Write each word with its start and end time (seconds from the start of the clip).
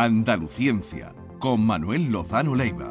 Andaluciencia, 0.00 1.12
con 1.40 1.66
Manuel 1.66 2.12
Lozano 2.12 2.54
Leiva. 2.54 2.88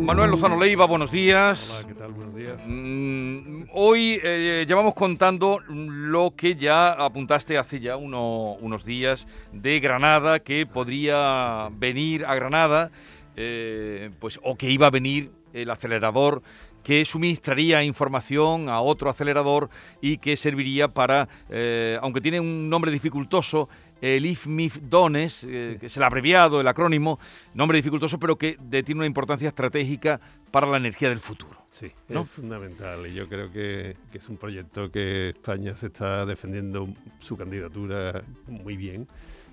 Manuel 0.00 0.30
Lozano 0.30 0.58
Leiva, 0.58 0.86
buenos 0.86 1.10
días. 1.12 1.70
Hola, 1.70 1.86
¿qué 1.86 1.92
tal? 1.92 2.12
Buenos 2.14 2.34
días. 2.34 2.62
Mm, 2.66 3.64
hoy 3.74 4.18
eh, 4.24 4.64
llevamos 4.66 4.94
contando 4.94 5.58
lo 5.68 6.34
que 6.34 6.54
ya 6.54 6.92
apuntaste 6.92 7.58
hace 7.58 7.78
ya 7.78 7.98
uno- 7.98 8.52
unos 8.54 8.86
días 8.86 9.26
de 9.52 9.80
Granada, 9.80 10.38
que 10.38 10.64
podría 10.64 11.68
venir 11.76 12.24
a 12.24 12.34
Granada, 12.34 12.90
eh, 13.36 14.08
pues, 14.18 14.40
o 14.42 14.56
que 14.56 14.70
iba 14.70 14.86
a 14.86 14.90
venir 14.90 15.30
el 15.52 15.68
acelerador 15.70 16.42
que 16.82 17.04
suministraría 17.04 17.82
información 17.84 18.68
a 18.68 18.80
otro 18.80 19.08
acelerador 19.10 19.70
y 20.00 20.18
que 20.18 20.36
serviría 20.36 20.88
para, 20.88 21.28
eh, 21.50 21.98
aunque 22.02 22.20
tiene 22.20 22.40
un 22.40 22.68
nombre 22.68 22.90
dificultoso, 22.90 23.68
el 24.00 24.26
IFMIF 24.26 24.78
DONES, 24.82 25.44
eh, 25.44 25.76
que 25.78 25.86
es 25.86 25.96
el 25.96 26.02
abreviado, 26.02 26.60
el 26.60 26.66
acrónimo, 26.66 27.20
nombre 27.54 27.76
dificultoso, 27.76 28.18
pero 28.18 28.36
que 28.36 28.56
de- 28.60 28.82
tiene 28.82 28.98
una 28.98 29.06
importancia 29.06 29.46
estratégica 29.46 30.20
para 30.50 30.66
la 30.66 30.76
energía 30.76 31.08
del 31.08 31.20
futuro. 31.20 31.56
Sí, 31.70 31.90
¿no? 32.08 32.22
es 32.22 32.30
fundamental 32.30 33.06
y 33.06 33.14
yo 33.14 33.28
creo 33.28 33.50
que, 33.52 33.96
que 34.10 34.18
es 34.18 34.28
un 34.28 34.36
proyecto 34.36 34.90
que 34.90 35.30
España 35.30 35.74
se 35.76 35.86
está 35.86 36.26
defendiendo 36.26 36.88
su 37.20 37.36
candidatura 37.36 38.22
muy 38.48 38.76
bien 38.76 39.06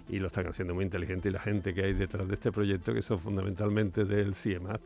y 0.10 0.18
lo 0.20 0.28
están 0.28 0.48
haciendo 0.48 0.74
muy 0.74 0.84
inteligente 0.84 1.30
y 1.30 1.32
la 1.32 1.40
gente 1.40 1.74
que 1.74 1.84
hay 1.84 1.94
detrás 1.94 2.28
de 2.28 2.34
este 2.34 2.52
proyecto, 2.52 2.94
que 2.94 3.04
son 3.04 3.20
fundamentalmente 3.20 4.04
del 4.04 4.34
CIEMAT 4.34 4.82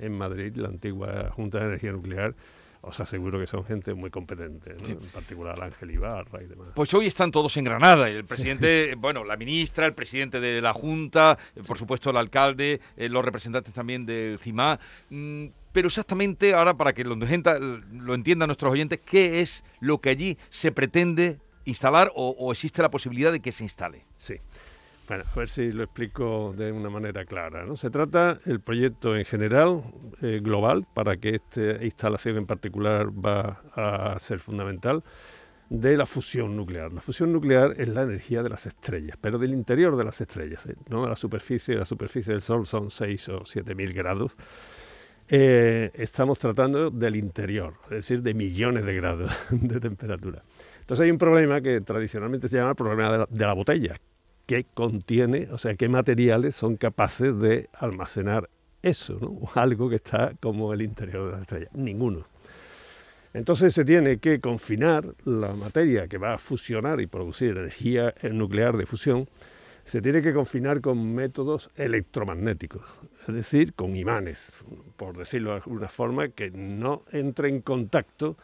en 0.00 0.16
Madrid, 0.16 0.54
la 0.56 0.68
antigua 0.68 1.30
Junta 1.32 1.58
de 1.58 1.66
Energía 1.66 1.92
Nuclear, 1.92 2.34
os 2.80 2.98
aseguro 3.00 3.40
que 3.40 3.46
son 3.48 3.64
gente 3.64 3.92
muy 3.92 4.08
competente, 4.08 4.74
¿no? 4.78 4.86
Sí. 4.86 4.92
en 4.92 4.98
particular 5.10 5.60
Ángel 5.60 5.90
Ibarra 5.90 6.42
y 6.42 6.46
demás. 6.46 6.68
Pues 6.76 6.94
hoy 6.94 7.06
están 7.06 7.32
todos 7.32 7.56
en 7.56 7.64
Granada. 7.64 8.08
El 8.08 8.24
presidente, 8.24 8.94
bueno, 8.96 9.24
la 9.24 9.36
ministra, 9.36 9.84
el 9.86 9.94
presidente 9.94 10.38
de 10.40 10.60
la 10.62 10.72
Junta, 10.72 11.36
eh, 11.56 11.62
por 11.66 11.76
supuesto 11.76 12.10
el 12.10 12.16
alcalde, 12.16 12.80
eh, 12.96 13.08
los 13.08 13.24
representantes 13.24 13.74
también 13.74 14.06
del 14.06 14.38
CIMA. 14.38 14.78
Mm, 15.10 15.46
Pero 15.72 15.88
exactamente, 15.88 16.54
ahora 16.54 16.74
para 16.74 16.92
que 16.92 17.04
lo, 17.04 17.16
lo 17.16 18.14
entiendan 18.14 18.46
nuestros 18.48 18.72
oyentes, 18.72 19.00
¿qué 19.04 19.40
es 19.40 19.64
lo 19.80 19.98
que 20.00 20.10
allí 20.10 20.38
se 20.48 20.70
pretende 20.70 21.38
instalar 21.64 22.10
o, 22.14 22.30
o 22.38 22.52
existe 22.52 22.80
la 22.80 22.90
posibilidad 22.90 23.32
de 23.32 23.40
que 23.40 23.50
se 23.52 23.64
instale? 23.64 24.04
Sí. 24.16 24.34
Bueno, 25.08 25.24
a 25.34 25.38
ver 25.38 25.48
si 25.48 25.72
lo 25.72 25.84
explico 25.84 26.54
de 26.54 26.70
una 26.70 26.90
manera 26.90 27.24
clara. 27.24 27.64
¿no? 27.64 27.76
Se 27.76 27.88
trata 27.88 28.40
el 28.44 28.60
proyecto 28.60 29.16
en 29.16 29.24
general, 29.24 29.82
eh, 30.20 30.40
global, 30.42 30.86
para 30.92 31.16
que 31.16 31.36
esta 31.36 31.82
instalación 31.82 32.36
en 32.36 32.46
particular 32.46 33.08
va 33.08 33.62
a 33.74 34.18
ser 34.18 34.38
fundamental, 34.38 35.02
de 35.70 35.96
la 35.96 36.04
fusión 36.04 36.56
nuclear. 36.56 36.92
La 36.92 37.00
fusión 37.00 37.32
nuclear 37.32 37.74
es 37.78 37.88
la 37.88 38.02
energía 38.02 38.42
de 38.42 38.50
las 38.50 38.66
estrellas, 38.66 39.16
pero 39.18 39.38
del 39.38 39.54
interior 39.54 39.96
de 39.96 40.04
las 40.04 40.20
estrellas, 40.20 40.66
¿eh? 40.66 40.76
no 40.90 41.02
de 41.02 41.08
la 41.08 41.16
superficie. 41.16 41.74
La 41.74 41.86
superficie 41.86 42.32
del 42.32 42.42
Sol 42.42 42.66
son 42.66 42.90
6 42.90 43.28
o 43.30 43.44
7 43.46 43.74
mil 43.74 43.94
grados. 43.94 44.32
Eh, 45.30 45.90
estamos 45.94 46.38
tratando 46.38 46.90
del 46.90 47.16
interior, 47.16 47.74
es 47.84 47.96
decir, 47.96 48.22
de 48.22 48.34
millones 48.34 48.84
de 48.84 48.94
grados 48.94 49.30
de 49.50 49.80
temperatura. 49.80 50.42
Entonces 50.80 51.04
hay 51.04 51.10
un 51.10 51.18
problema 51.18 51.62
que 51.62 51.80
tradicionalmente 51.80 52.48
se 52.48 52.56
llama 52.58 52.70
el 52.70 52.76
problema 52.76 53.10
de 53.10 53.18
la, 53.18 53.28
de 53.30 53.44
la 53.46 53.52
botella, 53.54 54.00
que 54.48 54.64
contiene, 54.72 55.48
o 55.52 55.58
sea, 55.58 55.74
qué 55.74 55.90
materiales 55.90 56.56
son 56.56 56.78
capaces 56.78 57.38
de 57.38 57.68
almacenar 57.74 58.48
eso, 58.80 59.18
¿no? 59.20 59.40
algo 59.60 59.90
que 59.90 59.96
está 59.96 60.32
como 60.40 60.72
el 60.72 60.80
interior 60.80 61.26
de 61.26 61.32
la 61.32 61.40
estrella. 61.42 61.68
Ninguno. 61.74 62.26
Entonces 63.34 63.74
se 63.74 63.84
tiene 63.84 64.16
que 64.20 64.40
confinar 64.40 65.04
la 65.26 65.52
materia 65.52 66.08
que 66.08 66.16
va 66.16 66.32
a 66.32 66.38
fusionar 66.38 66.98
y 67.02 67.06
producir 67.06 67.58
energía 67.58 68.14
nuclear 68.22 68.78
de 68.78 68.86
fusión, 68.86 69.28
se 69.84 70.00
tiene 70.00 70.22
que 70.22 70.32
confinar 70.32 70.80
con 70.80 71.14
métodos 71.14 71.68
electromagnéticos, 71.76 72.82
es 73.28 73.34
decir, 73.34 73.74
con 73.74 73.96
imanes, 73.96 74.54
por 74.96 75.18
decirlo 75.18 75.50
de 75.50 75.56
alguna 75.56 75.88
forma, 75.88 76.28
que 76.28 76.50
no 76.50 77.02
entre 77.12 77.50
en 77.50 77.60
contacto 77.60 78.38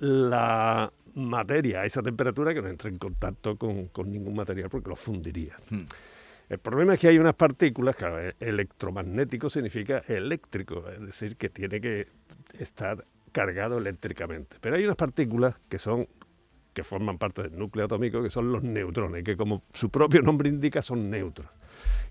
la 0.00 0.92
materia 1.16 1.80
a 1.80 1.86
esa 1.86 2.02
temperatura, 2.02 2.54
que 2.54 2.62
no 2.62 2.68
entre 2.68 2.90
en 2.90 2.98
contacto 2.98 3.56
con, 3.56 3.88
con 3.88 4.10
ningún 4.10 4.34
material 4.34 4.68
porque 4.68 4.90
lo 4.90 4.96
fundiría. 4.96 5.56
Hmm. 5.70 5.84
El 6.48 6.58
problema 6.58 6.94
es 6.94 7.00
que 7.00 7.08
hay 7.08 7.18
unas 7.18 7.34
partículas, 7.34 7.96
claro, 7.96 8.20
e- 8.20 8.36
electromagnético 8.38 9.50
significa 9.50 10.02
eléctrico, 10.06 10.84
es 10.88 11.00
decir, 11.00 11.36
que 11.36 11.48
tiene 11.48 11.80
que 11.80 12.06
estar 12.58 13.04
cargado 13.32 13.78
eléctricamente. 13.78 14.56
Pero 14.60 14.76
hay 14.76 14.84
unas 14.84 14.96
partículas 14.96 15.60
que 15.68 15.78
son 15.78 16.06
que 16.72 16.84
forman 16.84 17.16
parte 17.16 17.42
del 17.42 17.58
núcleo 17.58 17.86
atómico, 17.86 18.22
que 18.22 18.28
son 18.28 18.52
los 18.52 18.62
neutrones, 18.62 19.24
que 19.24 19.34
como 19.34 19.62
su 19.72 19.88
propio 19.88 20.20
nombre 20.20 20.50
indica 20.50 20.82
son 20.82 21.08
neutros. 21.08 21.48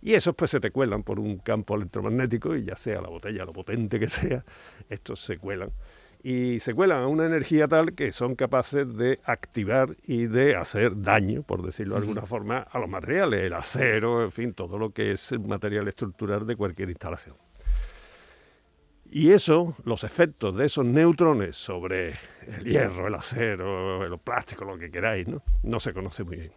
Y 0.01 0.15
esos 0.15 0.35
pues 0.35 0.49
se 0.49 0.59
te 0.59 0.71
cuelan 0.71 1.03
por 1.03 1.19
un 1.19 1.37
campo 1.37 1.75
electromagnético 1.75 2.55
y 2.55 2.63
ya 2.65 2.75
sea 2.75 2.99
la 2.99 3.09
botella, 3.09 3.45
lo 3.45 3.53
potente 3.53 3.99
que 3.99 4.09
sea, 4.09 4.43
estos 4.89 5.19
se 5.19 5.37
cuelan. 5.37 5.71
Y 6.27 6.59
se 6.59 6.73
cuelan 6.73 7.03
a 7.03 7.07
una 7.07 7.27
energía 7.27 7.67
tal 7.67 7.93
que 7.93 8.11
son 8.11 8.33
capaces 8.33 8.97
de 8.97 9.19
activar 9.25 9.95
y 10.07 10.25
de 10.25 10.55
hacer 10.55 10.99
daño, 11.03 11.43
por 11.43 11.61
decirlo 11.61 11.93
de 11.93 12.01
alguna 12.01 12.23
forma, 12.23 12.57
a 12.61 12.79
los 12.79 12.89
materiales, 12.89 13.43
el 13.43 13.53
acero, 13.53 14.23
en 14.23 14.31
fin, 14.31 14.55
todo 14.55 14.79
lo 14.79 14.89
que 14.89 15.11
es 15.11 15.31
el 15.33 15.41
material 15.41 15.87
estructural 15.87 16.47
de 16.47 16.55
cualquier 16.55 16.89
instalación. 16.89 17.35
Y 19.11 19.33
eso, 19.33 19.75
los 19.83 20.03
efectos 20.03 20.57
de 20.57 20.65
esos 20.65 20.83
neutrones 20.83 21.57
sobre 21.57 22.17
el 22.47 22.63
hierro, 22.63 23.05
el 23.05 23.13
acero, 23.13 24.03
el 24.03 24.17
plástico, 24.17 24.65
lo 24.65 24.79
que 24.79 24.89
queráis, 24.89 25.27
¿no? 25.27 25.43
no 25.61 25.79
se 25.79 25.93
conoce 25.93 26.23
muy 26.23 26.37
bien. 26.37 26.53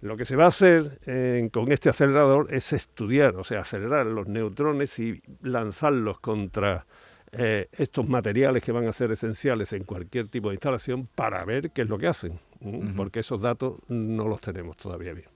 Lo 0.00 0.16
que 0.16 0.24
se 0.24 0.34
va 0.34 0.46
a 0.46 0.48
hacer 0.48 0.98
eh, 1.06 1.48
con 1.52 1.70
este 1.70 1.90
acelerador 1.90 2.52
es 2.52 2.72
estudiar, 2.72 3.36
o 3.36 3.44
sea, 3.44 3.60
acelerar 3.60 4.06
los 4.06 4.26
neutrones 4.26 4.98
y 4.98 5.22
lanzarlos 5.42 6.18
contra 6.18 6.86
eh, 7.36 7.68
estos 7.72 8.08
materiales 8.08 8.62
que 8.62 8.72
van 8.72 8.86
a 8.86 8.92
ser 8.92 9.10
esenciales 9.10 9.72
en 9.72 9.84
cualquier 9.84 10.28
tipo 10.28 10.48
de 10.48 10.54
instalación 10.54 11.08
para 11.14 11.44
ver 11.44 11.70
qué 11.70 11.82
es 11.82 11.88
lo 11.88 11.98
que 11.98 12.06
hacen, 12.06 12.38
porque 12.96 13.20
esos 13.20 13.40
datos 13.40 13.76
no 13.88 14.28
los 14.28 14.40
tenemos 14.40 14.76
todavía 14.76 15.12
bien. 15.12 15.26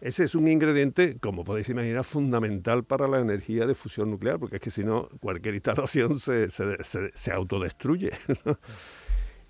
Ese 0.00 0.24
es 0.24 0.34
un 0.34 0.48
ingrediente, 0.48 1.16
como 1.20 1.44
podéis 1.44 1.68
imaginar, 1.68 2.02
fundamental 2.04 2.82
para 2.82 3.06
la 3.06 3.20
energía 3.20 3.66
de 3.66 3.74
fusión 3.76 4.10
nuclear, 4.10 4.38
porque 4.40 4.56
es 4.56 4.62
que 4.62 4.70
si 4.70 4.82
no, 4.82 5.08
cualquier 5.20 5.54
instalación 5.54 6.18
se, 6.18 6.50
se- 6.50 6.82
se- 6.82 7.10
se 7.14 7.32
autodestruye. 7.32 8.10
¿no? 8.44 8.58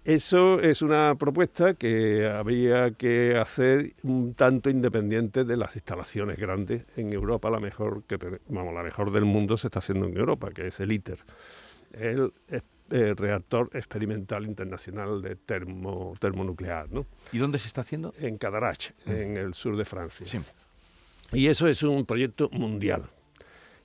Eso 0.05 0.59
es 0.61 0.83
una 0.83 1.15
propuesta 1.15 1.75
que 1.75 2.27
habría 2.29 2.91
que 2.91 3.37
hacer 3.39 3.95
un 4.03 4.35
tanto 4.35 4.69
independiente 4.69 5.45
de 5.45 5.57
las 5.57 5.77
instalaciones 5.77 6.39
grandes 6.39 6.85
en 6.97 7.13
Europa. 7.13 7.49
La 7.51 7.61
mejor 7.61 8.03
que 8.09 8.19
vamos, 8.49 8.75
la 8.75 8.83
mejor 8.83 9.13
del 9.13 9.25
mundo 9.25 9.57
se 9.57 9.69
está 9.69 9.79
haciendo 9.79 10.07
en 10.07 10.17
Europa, 10.17 10.51
que 10.51 10.67
es 10.67 10.81
el 10.81 10.91
ITER, 10.91 11.19
el, 11.93 12.33
eh, 12.91 13.15
reactor 13.15 13.71
experimental 13.73 14.45
internacional 14.45 15.23
de 15.23 15.37
termo, 15.37 16.15
termonuclear, 16.21 16.91
¿no? 16.91 17.07
¿Y 17.33 17.39
dónde 17.39 17.59
se 17.59 17.67
está 17.67 17.81
haciendo? 17.81 18.13
en 18.21 18.37
Cadarache, 18.39 18.95
en 19.07 19.37
el 19.37 19.55
sur 19.55 19.77
de 19.77 19.85
Francia. 19.85 20.27
Sí. 20.27 20.39
Y 21.33 21.47
eso 21.47 21.67
es 21.67 21.83
un 21.83 22.05
proyecto 22.05 22.51
mundial. 22.51 23.09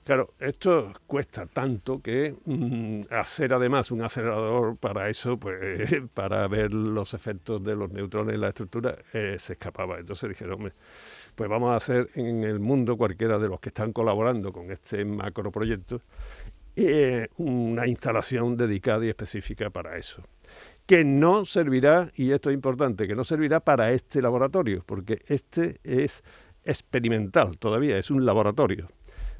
Claro, 0.04 0.32
esto 0.38 0.92
cuesta 1.06 1.44
tanto 1.44 2.00
que 2.00 2.34
mm, 2.46 3.02
hacer 3.10 3.52
además 3.52 3.90
un 3.90 4.00
acelerador 4.00 4.76
para 4.78 5.10
eso, 5.10 5.36
pues 5.38 5.86
para 6.14 6.48
ver 6.48 6.72
los 6.72 7.12
efectos 7.12 7.62
de 7.62 7.76
los 7.76 7.90
neutrones 7.90 8.34
en 8.34 8.40
la 8.40 8.48
estructura, 8.48 8.96
eh, 9.12 9.36
se 9.38 9.52
escapaba. 9.52 9.98
Entonces 9.98 10.30
dijeron, 10.30 10.54
"Hombre, 10.54 10.72
pues 11.34 11.48
vamos 11.48 11.70
a 11.70 11.76
hacer 11.76 12.08
en 12.14 12.42
el 12.42 12.58
mundo, 12.58 12.96
cualquiera 12.96 13.38
de 13.38 13.48
los 13.48 13.60
que 13.60 13.68
están 13.68 13.92
colaborando 13.92 14.52
con 14.52 14.70
este 14.70 15.04
macroproyecto, 15.04 16.00
eh, 16.86 17.28
una 17.36 17.86
instalación 17.86 18.56
dedicada 18.56 19.04
y 19.04 19.08
específica 19.08 19.70
para 19.70 19.96
eso 19.96 20.22
que 20.88 21.04
no 21.04 21.44
servirá, 21.44 22.10
y 22.14 22.32
esto 22.32 22.48
es 22.48 22.54
importante, 22.54 23.06
que 23.06 23.14
no 23.14 23.22
servirá 23.22 23.60
para 23.60 23.92
este 23.92 24.22
laboratorio, 24.22 24.82
porque 24.86 25.20
este 25.26 25.80
es 25.84 26.24
experimental 26.64 27.58
todavía, 27.58 27.98
es 27.98 28.10
un 28.10 28.24
laboratorio. 28.24 28.88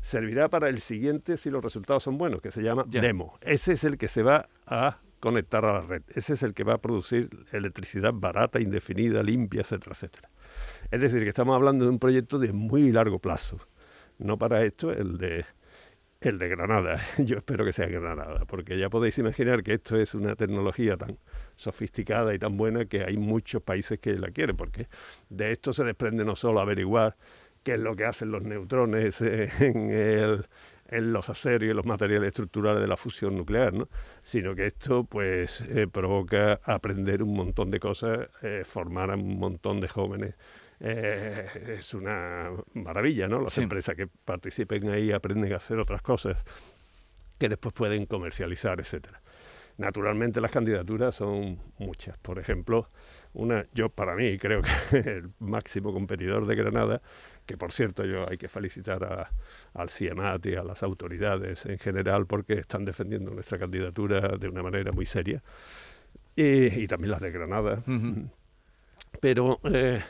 Servirá 0.02 0.50
para 0.50 0.68
el 0.68 0.82
siguiente 0.82 1.38
si 1.38 1.50
los 1.50 1.64
resultados 1.64 2.02
son 2.02 2.18
buenos, 2.18 2.42
que 2.42 2.50
se 2.50 2.62
llama 2.62 2.84
demo. 2.86 3.38
Ese 3.40 3.72
es 3.72 3.84
el 3.84 3.96
que 3.96 4.08
se 4.08 4.22
va 4.22 4.50
a 4.66 4.98
conectar 5.20 5.64
a 5.64 5.72
la 5.72 5.80
red. 5.80 6.02
Ese 6.14 6.34
es 6.34 6.42
el 6.42 6.52
que 6.52 6.64
va 6.64 6.74
a 6.74 6.78
producir 6.82 7.30
electricidad 7.50 8.12
barata, 8.12 8.60
indefinida, 8.60 9.22
limpia, 9.22 9.62
etcétera, 9.62 9.92
etcétera. 9.94 10.30
Es 10.90 11.00
decir, 11.00 11.22
que 11.22 11.30
estamos 11.30 11.56
hablando 11.56 11.86
de 11.86 11.90
un 11.90 11.98
proyecto 11.98 12.38
de 12.38 12.52
muy 12.52 12.92
largo 12.92 13.20
plazo. 13.20 13.58
No 14.18 14.36
para 14.36 14.64
esto, 14.64 14.92
el 14.92 15.16
de 15.16 15.46
el 16.20 16.38
de 16.38 16.48
Granada. 16.48 17.00
Yo 17.18 17.38
espero 17.38 17.64
que 17.64 17.72
sea 17.72 17.86
Granada, 17.86 18.44
porque 18.46 18.78
ya 18.78 18.90
podéis 18.90 19.18
imaginar 19.18 19.62
que 19.62 19.74
esto 19.74 19.96
es 19.96 20.14
una 20.14 20.34
tecnología 20.34 20.96
tan 20.96 21.18
sofisticada 21.56 22.34
y 22.34 22.38
tan 22.38 22.56
buena 22.56 22.86
que 22.86 23.04
hay 23.04 23.16
muchos 23.16 23.62
países 23.62 23.98
que 24.00 24.14
la 24.14 24.30
quieren, 24.30 24.56
porque 24.56 24.88
de 25.28 25.52
esto 25.52 25.72
se 25.72 25.84
desprende 25.84 26.24
no 26.24 26.36
solo 26.36 26.60
averiguar 26.60 27.16
qué 27.62 27.74
es 27.74 27.80
lo 27.80 27.94
que 27.96 28.04
hacen 28.04 28.30
los 28.30 28.42
neutrones 28.42 29.20
en 29.20 29.90
el, 29.90 30.46
en 30.88 31.12
los 31.12 31.28
acerios 31.28 31.72
y 31.72 31.76
los 31.76 31.86
materiales 31.86 32.28
estructurales 32.28 32.80
de 32.80 32.88
la 32.88 32.96
fusión 32.96 33.36
nuclear, 33.36 33.72
¿no? 33.72 33.88
sino 34.22 34.54
que 34.54 34.66
esto 34.66 35.04
pues 35.04 35.60
eh, 35.62 35.86
provoca 35.86 36.60
aprender 36.64 37.22
un 37.22 37.34
montón 37.34 37.70
de 37.70 37.78
cosas, 37.78 38.28
eh, 38.42 38.62
formar 38.64 39.10
a 39.10 39.14
un 39.14 39.38
montón 39.38 39.80
de 39.80 39.88
jóvenes. 39.88 40.34
Eh, 40.80 41.76
es 41.78 41.94
una 41.94 42.50
maravilla, 42.74 43.28
¿no? 43.28 43.40
Las 43.40 43.58
empresas 43.58 43.96
que 43.96 44.06
participen 44.06 44.88
ahí 44.90 45.12
aprenden 45.12 45.52
a 45.52 45.56
hacer 45.56 45.78
otras 45.78 46.02
cosas 46.02 46.44
que 47.38 47.48
después 47.48 47.74
pueden 47.74 48.06
comercializar, 48.06 48.80
etcétera. 48.80 49.20
Naturalmente 49.76 50.40
las 50.40 50.50
candidaturas 50.50 51.14
son 51.14 51.60
muchas. 51.78 52.18
Por 52.18 52.38
ejemplo, 52.38 52.90
una, 53.32 53.66
yo 53.72 53.90
para 53.90 54.16
mí 54.16 54.36
creo 54.38 54.62
que 54.62 54.98
el 54.98 55.30
máximo 55.38 55.92
competidor 55.92 56.46
de 56.46 56.54
Granada 56.56 57.00
que 57.48 57.56
por 57.56 57.72
cierto 57.72 58.04
yo 58.04 58.28
hay 58.28 58.36
que 58.36 58.46
felicitar 58.46 59.30
al 59.72 59.88
CIEMAT 59.88 60.44
y 60.46 60.54
a 60.54 60.62
las 60.62 60.82
autoridades 60.82 61.64
en 61.64 61.78
general 61.78 62.26
porque 62.26 62.52
están 62.52 62.84
defendiendo 62.84 63.30
nuestra 63.30 63.58
candidatura 63.58 64.36
de 64.36 64.48
una 64.48 64.62
manera 64.62 64.92
muy 64.92 65.06
seria 65.06 65.42
y, 66.36 66.86
también 66.86 67.10
las 67.10 67.20
de 67.20 67.32
Granada. 67.32 67.82
Pero 69.20 69.58
eh, 69.64 70.00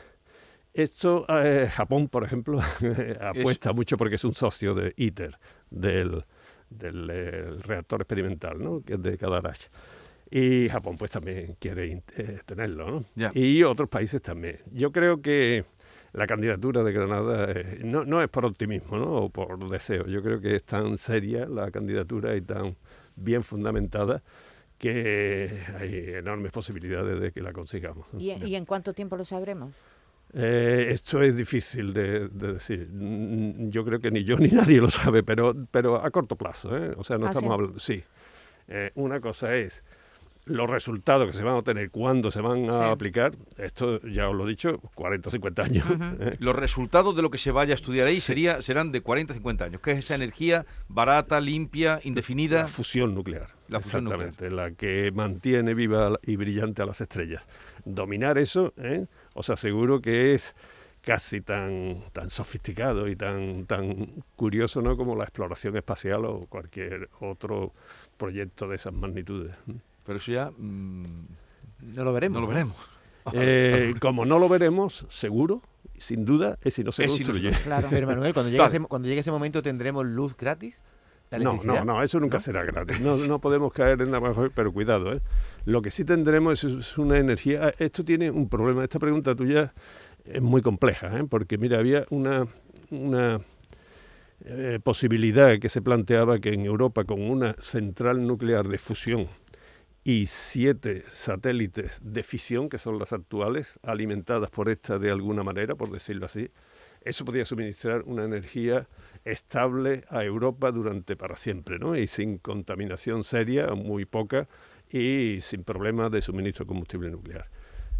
esto, 0.73 1.25
eh, 1.29 1.69
Japón, 1.71 2.07
por 2.07 2.23
ejemplo, 2.23 2.61
apuesta 3.21 3.73
mucho 3.73 3.97
porque 3.97 4.15
es 4.15 4.23
un 4.23 4.33
socio 4.33 4.73
de 4.73 4.93
ITER, 4.97 5.37
del, 5.69 6.23
del 6.69 7.61
reactor 7.61 8.01
experimental, 8.01 8.61
¿no? 8.61 8.81
que 8.83 8.93
es 8.93 9.01
de 9.01 9.17
Cadarache. 9.17 9.69
Y 10.31 10.69
Japón 10.69 10.95
pues 10.97 11.09
también 11.11 11.55
quiere 11.59 12.03
eh, 12.15 12.39
tenerlo, 12.45 13.03
¿no? 13.15 13.31
Y 13.33 13.63
otros 13.63 13.89
países 13.89 14.21
también. 14.21 14.59
Yo 14.71 14.91
creo 14.91 15.21
que 15.21 15.65
la 16.13 16.27
candidatura 16.27 16.83
de 16.83 16.91
Granada 16.91 17.51
eh, 17.51 17.79
no, 17.83 18.05
no, 18.05 18.21
es 18.21 18.29
por 18.29 18.45
optimismo 18.45 18.97
¿no? 18.97 19.11
o 19.11 19.29
por 19.29 19.67
deseo. 19.69 20.05
Yo 20.05 20.21
creo 20.21 20.39
que 20.39 20.55
es 20.55 20.63
tan 20.63 20.97
seria 20.97 21.47
la 21.47 21.71
candidatura 21.71 22.35
y 22.35 22.41
tan 22.41 22.75
bien 23.15 23.43
fundamentada 23.43 24.21
que 24.77 25.61
hay 25.77 26.15
enormes 26.15 26.51
posibilidades 26.51 27.19
de 27.19 27.31
que 27.31 27.41
la 27.41 27.51
consigamos. 27.51 28.07
¿Y, 28.17 28.55
en 28.55 28.65
cuánto 28.65 28.93
tiempo 28.93 29.17
lo 29.17 29.25
sabremos? 29.25 29.75
Eh, 30.33 30.89
esto 30.91 31.21
es 31.21 31.35
difícil 31.35 31.93
de, 31.93 32.27
decir. 32.29 32.89
Yo 32.91 33.83
creo 33.83 33.99
que 33.99 34.11
ni 34.11 34.23
yo 34.23 34.37
ni 34.39 34.49
nadie 34.49 34.79
lo 34.79 34.89
sabe, 34.89 35.23
pero, 35.23 35.55
pero 35.71 35.95
a 35.97 36.09
corto 36.11 36.35
plazo. 36.35 36.75
¿eh? 36.77 36.93
O 36.97 37.03
sea, 37.03 37.17
no 37.17 37.27
¿Ah, 37.27 37.29
estamos 37.29 37.53
hablando. 37.53 37.79
Sí. 37.79 38.03
una 38.95 39.19
cosa 39.19 39.55
es 39.55 39.83
los 40.49 40.69
resultados 40.69 41.29
que 41.29 41.37
se 41.37 41.43
van 41.43 41.53
a 41.53 41.57
obtener, 41.57 41.91
cuándo 41.91 42.31
se 42.31 42.41
van 42.41 42.69
a 42.69 42.89
aplicar, 42.89 43.33
esto 43.57 44.01
ya 44.01 44.29
os 44.29 44.35
lo 44.35 44.45
he 44.45 44.49
dicho, 44.49 44.79
40 44.95 45.29
o 45.29 45.31
50 45.31 45.63
años. 45.63 45.85
¿eh? 46.19 46.35
Los 46.39 46.55
resultados 46.55 47.15
de 47.15 47.21
lo 47.21 47.29
que 47.29 47.37
se 47.37 47.51
vaya 47.51 47.73
a 47.73 47.75
estudiar 47.75 48.07
ahí 48.07 48.19
sería, 48.19 48.61
serán 48.61 48.91
de 48.91 49.01
40 49.01 49.33
o 49.33 49.35
50 49.35 49.65
años, 49.65 49.81
que 49.81 49.91
es 49.91 49.99
esa 49.99 50.15
energía 50.15 50.65
barata, 50.87 51.39
limpia, 51.39 51.99
indefinida. 52.03 52.61
La 52.61 52.67
fusión 52.67 53.13
nuclear. 53.13 53.49
La 53.67 53.79
fusión 53.79 54.07
exactamente, 54.07 54.49
la 54.49 54.71
que 54.71 55.11
mantiene 55.13 55.75
viva 55.75 56.17
y 56.23 56.35
brillante 56.35 56.81
a 56.81 56.87
las 56.87 56.99
estrellas. 56.99 57.47
Dominar 57.85 58.39
eso, 58.39 58.73
¿eh? 58.77 59.05
Os 59.39 59.49
aseguro 59.49 60.01
que 60.01 60.33
es 60.33 60.53
casi 61.01 61.39
tan, 61.39 62.03
tan 62.11 62.29
sofisticado 62.29 63.07
y 63.07 63.15
tan, 63.15 63.65
tan 63.65 64.07
curioso 64.35 64.81
¿no? 64.81 64.97
como 64.97 65.15
la 65.15 65.23
exploración 65.23 65.77
espacial 65.77 66.25
o 66.25 66.45
cualquier 66.47 67.09
otro 67.21 67.71
proyecto 68.17 68.67
de 68.67 68.75
esas 68.75 68.91
magnitudes. 68.91 69.55
Pero 70.05 70.17
eso 70.17 70.31
ya 70.33 70.51
mm, 70.51 71.03
no 71.95 72.03
lo 72.03 72.11
veremos. 72.11 72.35
No 72.35 72.41
lo 72.41 72.47
veremos. 72.47 72.75
Eh, 73.33 73.93
como 73.99 74.25
no 74.25 74.39
lo 74.39 74.49
veremos, 74.49 75.05
seguro, 75.09 75.61
sin 75.99 76.25
duda, 76.25 76.57
es 76.63 76.73
si 76.73 76.83
no 76.83 76.91
se 76.91 77.05
construye. 77.05 77.51
claro. 77.63 77.87
Pero 77.91 78.07
Manuel, 78.07 78.33
cuando 78.33 78.49
llegue, 78.49 78.65
ese, 78.65 78.79
cuando 78.79 79.07
llegue 79.07 79.21
ese 79.21 79.29
momento, 79.29 79.61
¿tendremos 79.61 80.03
luz 80.03 80.35
gratis? 80.35 80.81
No, 81.31 81.59
no, 81.63 81.85
no, 81.85 82.01
eso 82.01 82.19
nunca 82.19 82.39
será 82.39 82.63
gratis. 82.63 82.99
No, 83.01 83.15
no 83.15 83.39
podemos 83.39 83.71
caer 83.71 84.01
en 84.01 84.11
la 84.11 84.49
pero 84.55 84.71
cuidado, 84.71 85.13
¿eh? 85.13 85.21
Lo 85.65 85.81
que 85.81 85.91
sí 85.91 86.03
tendremos 86.03 86.63
es, 86.63 86.97
una 86.97 87.19
energía. 87.19 87.71
Esto 87.77 88.03
tiene 88.03 88.31
un 88.31 88.49
problema. 88.49 88.83
Esta 88.83 88.99
pregunta 88.99 89.35
tuya 89.35 89.73
es 90.25 90.41
muy 90.41 90.61
compleja, 90.61 91.19
¿eh? 91.19 91.25
porque 91.29 91.57
mira, 91.57 91.77
había 91.77 92.05
una, 92.09 92.47
una 92.89 93.41
eh, 94.45 94.79
posibilidad 94.83 95.59
que 95.59 95.69
se 95.69 95.81
planteaba 95.81 96.39
que 96.39 96.53
en 96.53 96.65
Europa, 96.65 97.03
con 97.03 97.21
una 97.21 97.53
central 97.59 98.25
nuclear 98.25 98.67
de 98.67 98.77
fusión 98.77 99.27
y 100.03 100.25
siete 100.25 101.03
satélites 101.09 101.99
de 102.01 102.23
fisión, 102.23 102.69
que 102.69 102.77
son 102.77 102.97
las 102.97 103.13
actuales, 103.13 103.79
alimentadas 103.83 104.49
por 104.49 104.69
esta 104.69 104.97
de 104.97 105.11
alguna 105.11 105.43
manera, 105.43 105.75
por 105.75 105.91
decirlo 105.91 106.25
así, 106.25 106.49
eso 107.01 107.25
podría 107.25 107.45
suministrar 107.45 108.03
una 108.05 108.23
energía 108.23 108.87
estable 109.25 110.03
a 110.09 110.23
Europa 110.23 110.71
durante 110.71 111.15
para 111.15 111.35
siempre, 111.35 111.79
¿no? 111.79 111.95
Y 111.95 112.07
sin 112.07 112.37
contaminación 112.37 113.23
seria, 113.23 113.67
muy 113.75 114.05
poca, 114.05 114.47
y 114.89 115.39
sin 115.41 115.63
problemas 115.63 116.11
de 116.11 116.21
suministro 116.21 116.65
de 116.65 116.69
combustible 116.69 117.11
nuclear. 117.11 117.49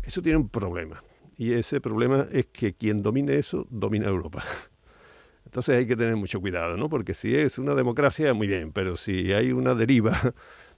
Eso 0.04 0.22
tiene 0.22 0.38
un 0.38 0.50
problema, 0.50 1.04
y 1.38 1.54
ese 1.54 1.82
problema 1.82 2.28
es 2.32 2.48
que 2.48 2.74
quien 2.74 3.02
domine 3.02 3.38
eso, 3.38 3.68
domina 3.70 4.08
Europa. 4.08 4.44
Entonces 5.46 5.78
hay 5.78 5.88
que 5.88 5.96
tener 5.96 6.16
mucho 6.16 6.40
cuidado, 6.40 6.78
¿no? 6.78 6.90
Porque 6.90 7.14
si 7.14 7.36
es 7.36 7.58
una 7.58 7.74
democracia, 7.74 8.34
muy 8.34 8.48
bien, 8.48 8.72
pero 8.72 8.98
si 8.98 9.34
hay 9.34 9.52
una 9.52 9.74
deriva 9.74 10.34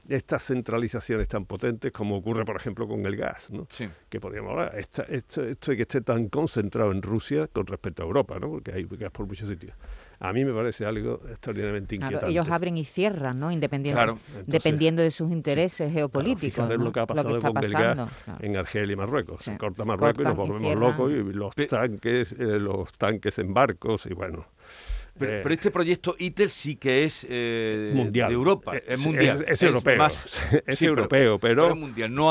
estas 0.09 0.43
centralizaciones 0.43 1.27
tan 1.27 1.45
potentes 1.45 1.91
como 1.91 2.17
ocurre, 2.17 2.45
por 2.45 2.55
ejemplo, 2.55 2.87
con 2.87 3.05
el 3.05 3.15
gas, 3.15 3.51
¿no? 3.51 3.67
Que 4.09 4.19
podríamos 4.19 4.51
hablar, 4.51 4.75
esto, 4.75 5.03
de 5.41 5.55
que 5.75 5.81
esté 5.81 6.01
tan 6.01 6.29
concentrado 6.29 6.91
en 6.91 7.01
Rusia 7.01 7.47
con 7.47 7.67
respecto 7.67 8.03
a 8.03 8.05
Europa, 8.05 8.39
¿no? 8.39 8.49
Porque 8.49 8.71
hay 8.71 8.83
gas 8.89 9.11
por 9.11 9.27
muchos 9.27 9.47
sitios. 9.49 9.75
A 10.21 10.33
mí 10.33 10.45
me 10.45 10.53
parece 10.53 10.85
algo 10.85 11.19
extraordinariamente 11.29 11.95
inquietante. 11.95 12.29
ellos 12.29 12.47
abren 12.47 12.77
y 12.77 12.85
cierran, 12.85 13.39
¿no? 13.39 13.51
Independiendo, 13.51 14.19
dependiendo 14.45 15.01
de 15.01 15.09
sus 15.09 15.31
intereses 15.31 15.91
geopolíticos. 15.91 16.67
Claro, 16.67 16.83
lo 16.83 16.91
que 16.91 16.99
ha 16.99 17.07
pasado 17.07 17.41
con 17.41 17.53
gas 17.53 18.09
en 18.39 18.55
Argelia 18.55 18.93
y 18.93 18.95
Marruecos. 18.95 19.43
Se 19.43 19.57
corta 19.57 19.83
Marruecos 19.83 20.21
y 20.23 20.27
nos 20.27 20.35
volvemos 20.35 20.75
locos 20.75 21.11
y 21.11 21.33
los 21.33 21.55
tanques, 21.55 22.33
eh, 22.33 22.59
los 22.59 22.93
tanques 22.93 23.39
en 23.39 23.53
barcos 23.53 24.05
y 24.05 24.13
bueno. 24.13 24.45
Eh, 25.19 25.41
pero, 25.43 25.53
este 25.53 25.71
proyecto 25.71 26.15
ITER 26.17 26.49
sí 26.49 26.77
que 26.77 27.03
es 27.03 27.25
eh, 27.29 27.91
mundial. 27.93 28.29
de 28.29 28.33
Europa, 28.33 28.77
es, 28.77 28.99
mundial. 29.05 29.45
Es, 29.47 29.61
europeo, 29.61 30.07
es 30.65 30.81
europeo, 30.81 31.39
pero, 31.39 31.77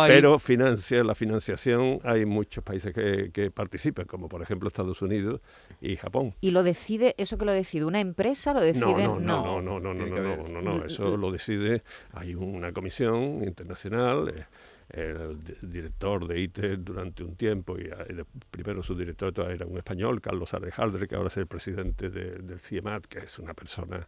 pero, 0.06 0.38
financia 0.38 1.05
la 1.05 1.15
financiación. 1.15 2.00
Hay 2.05 2.25
muchos 2.25 2.65
países 2.65 2.93
que, 2.93 3.50
participan, 3.50 4.06
como 4.06 4.29
por 4.29 4.43
ejemplo 4.43 4.69
Estados 4.69 5.03
Unidos 5.03 5.41
y 5.81 5.97
Japón. 5.97 6.35
¿Y 6.41 6.50
lo 6.50 6.62
decide, 6.62 7.15
eso 7.19 7.37
que 7.37 7.44
lo 7.44 7.53
decide 7.53 7.85
una 7.85 8.00
empresa? 8.00 8.55
¿Lo 8.55 8.61
decide? 8.61 9.05
No, 9.05 9.21
no, 9.21 9.61
no, 9.61 9.79
no, 9.81 9.94
no, 9.94 9.94
no, 9.94 10.49
no, 10.49 10.62
no, 10.62 10.85
eso 10.85 11.17
lo 11.17 11.31
decide, 11.31 11.83
hay 12.12 12.35
una 12.35 12.73
comisión 12.73 13.44
internacional. 13.44 14.33
Eh, 14.35 14.44
el 14.91 15.39
director 15.62 16.26
de 16.26 16.41
ITER 16.41 16.83
durante 16.83 17.23
un 17.23 17.37
tiempo, 17.37 17.79
y, 17.79 17.85
el 17.85 18.25
primero 18.50 18.83
su 18.83 18.95
director 18.95 19.33
era 19.50 19.67
un 19.67 19.76
español, 19.76 20.21
Carlos 20.21 20.53
Alejandre, 20.55 21.07
que 21.07 21.17
ahora 21.17 21.29
es 21.29 21.37
el 21.37 21.47
presidente 21.47 22.11
del 22.11 22.59
CIEMAT, 22.59 23.07
que 23.07 23.19
es 23.21 23.38
una 23.38 23.55
persona 23.55 24.07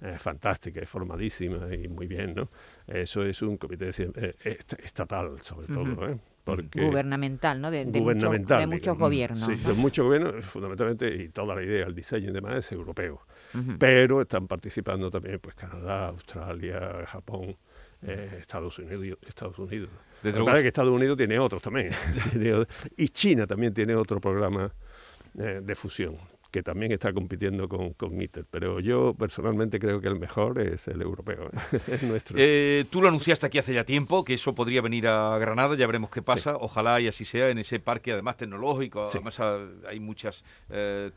eh, 0.00 0.16
fantástica 0.18 0.82
y 0.82 0.86
formadísima 0.86 1.74
y 1.74 1.88
muy 1.88 2.06
bien, 2.06 2.34
¿no? 2.34 2.48
Eso 2.86 3.24
es 3.24 3.40
un 3.42 3.56
comité 3.56 3.90
eh, 3.98 4.58
estatal, 4.82 5.40
sobre 5.40 5.68
todo, 5.68 6.08
¿eh? 6.08 6.18
Porque 6.44 6.84
gubernamental, 6.84 7.58
¿no? 7.60 7.70
De, 7.70 7.84
gubernamental, 7.84 8.60
de, 8.60 8.66
muchos 8.66 8.98
gobiernos. 8.98 9.46
Sí, 9.46 9.54
de 9.54 9.72
muchos 9.72 10.04
gobiernos, 10.04 10.44
fundamentalmente, 10.44 11.14
y 11.14 11.30
toda 11.30 11.54
la 11.54 11.62
idea, 11.62 11.86
el 11.86 11.94
diseño 11.94 12.30
y 12.30 12.32
demás 12.32 12.56
es 12.56 12.72
europeo. 12.72 13.22
Pero 13.78 14.20
están 14.20 14.48
participando 14.48 15.12
también 15.12 15.38
pues 15.38 15.54
Canadá, 15.54 16.08
Australia, 16.08 17.06
Japón, 17.06 17.56
eh, 18.06 18.38
Estados 18.40 18.78
Unidos. 18.78 19.18
Estados 19.26 19.58
Unidos. 19.58 19.90
Desde 20.22 20.42
que 20.42 20.68
Estados 20.68 20.92
Unidos 20.92 21.16
tiene 21.16 21.38
otros 21.38 21.60
también. 21.62 21.90
y 22.96 23.08
China 23.08 23.46
también 23.46 23.74
tiene 23.74 23.94
otro 23.94 24.20
programa 24.20 24.72
eh, 25.38 25.60
de 25.62 25.74
fusión 25.74 26.16
que 26.54 26.62
también 26.62 26.92
está 26.92 27.12
compitiendo 27.12 27.68
con, 27.68 27.94
con 27.94 28.22
ITER. 28.22 28.46
Pero 28.48 28.78
yo 28.78 29.12
personalmente 29.14 29.80
creo 29.80 30.00
que 30.00 30.06
el 30.06 30.20
mejor 30.20 30.60
es 30.60 30.86
el 30.86 31.02
europeo, 31.02 31.50
¿eh? 31.52 31.98
nuestro. 32.02 32.36
Eh, 32.38 32.84
tú 32.90 33.02
lo 33.02 33.08
anunciaste 33.08 33.46
aquí 33.46 33.58
hace 33.58 33.74
ya 33.74 33.82
tiempo, 33.82 34.24
que 34.24 34.34
eso 34.34 34.54
podría 34.54 34.80
venir 34.80 35.08
a 35.08 35.36
Granada, 35.38 35.74
ya 35.74 35.84
veremos 35.88 36.10
qué 36.10 36.22
pasa. 36.22 36.56
Ojalá 36.56 37.00
y 37.00 37.08
así 37.08 37.24
sea 37.24 37.48
en 37.48 37.58
ese 37.58 37.80
parque, 37.80 38.12
además 38.12 38.36
tecnológico. 38.36 39.02
Además 39.02 39.40
hay 39.40 39.98
muchas 39.98 40.44
eh, 40.70 41.10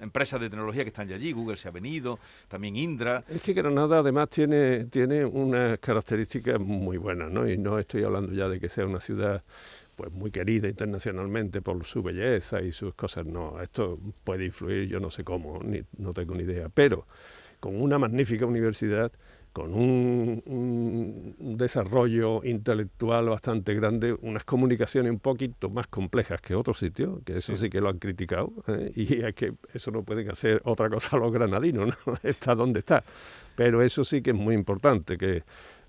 empresas 0.00 0.40
de 0.40 0.50
tecnología 0.50 0.84
que 0.84 0.90
están 0.90 1.08
ya 1.08 1.16
allí. 1.16 1.32
Google 1.32 1.56
se 1.56 1.66
ha 1.66 1.72
venido, 1.72 2.20
también 2.46 2.76
Indra. 2.76 3.24
Es 3.28 3.42
que 3.42 3.54
Granada 3.54 3.98
además 3.98 4.28
tiene, 4.28 4.84
tiene 4.84 5.24
unas 5.24 5.80
características 5.80 6.60
muy 6.60 6.96
buenas, 6.96 7.28
¿no? 7.28 7.50
Y 7.50 7.58
no 7.58 7.80
estoy 7.80 8.04
hablando 8.04 8.32
ya 8.32 8.48
de 8.48 8.60
que 8.60 8.68
sea 8.68 8.86
una 8.86 9.00
ciudad 9.00 9.42
pues 9.96 10.12
muy 10.12 10.30
querida 10.30 10.68
internacionalmente 10.68 11.62
por 11.62 11.84
su 11.84 12.02
belleza 12.02 12.62
y 12.62 12.70
sus 12.70 12.94
cosas. 12.94 13.26
No, 13.26 13.60
esto 13.60 13.98
puede 14.22 14.44
influir, 14.44 14.88
yo 14.88 15.00
no 15.00 15.10
sé 15.10 15.24
cómo, 15.24 15.60
ni, 15.62 15.82
no 15.98 16.12
tengo 16.12 16.34
ni 16.34 16.44
idea, 16.44 16.68
pero 16.68 17.06
con 17.58 17.80
una 17.80 17.98
magnífica 17.98 18.46
universidad, 18.46 19.10
con 19.52 19.72
un, 19.72 21.34
desarrollo 21.56 22.44
intelectual 22.44 23.30
bastante 23.30 23.72
grande, 23.72 24.12
unas 24.20 24.44
comunicaciones 24.44 25.10
un 25.10 25.18
poquito 25.18 25.70
más 25.70 25.86
complejas 25.86 26.42
que 26.42 26.54
otros 26.54 26.78
sitios, 26.78 27.22
que 27.24 27.38
eso 27.38 27.56
sí, 27.56 27.70
que 27.70 27.80
lo 27.80 27.88
han 27.88 27.98
criticado, 27.98 28.52
¿eh? 28.68 28.92
y 28.96 29.24
es 29.24 29.34
que 29.34 29.54
eso 29.72 29.90
no 29.90 30.02
pueden 30.02 30.30
hacer 30.30 30.60
otra 30.64 30.90
cosa 30.90 31.16
los 31.16 31.32
granadinos, 31.32 31.88
¿no? 31.88 32.14
está 32.22 32.54
donde 32.54 32.80
está. 32.80 33.02
Pero 33.56 33.80
eso 33.80 34.04
sí 34.04 34.20
que 34.20 34.30
es 34.30 34.36
muy 34.36 34.54
importante, 34.54 35.16
que 35.16 35.42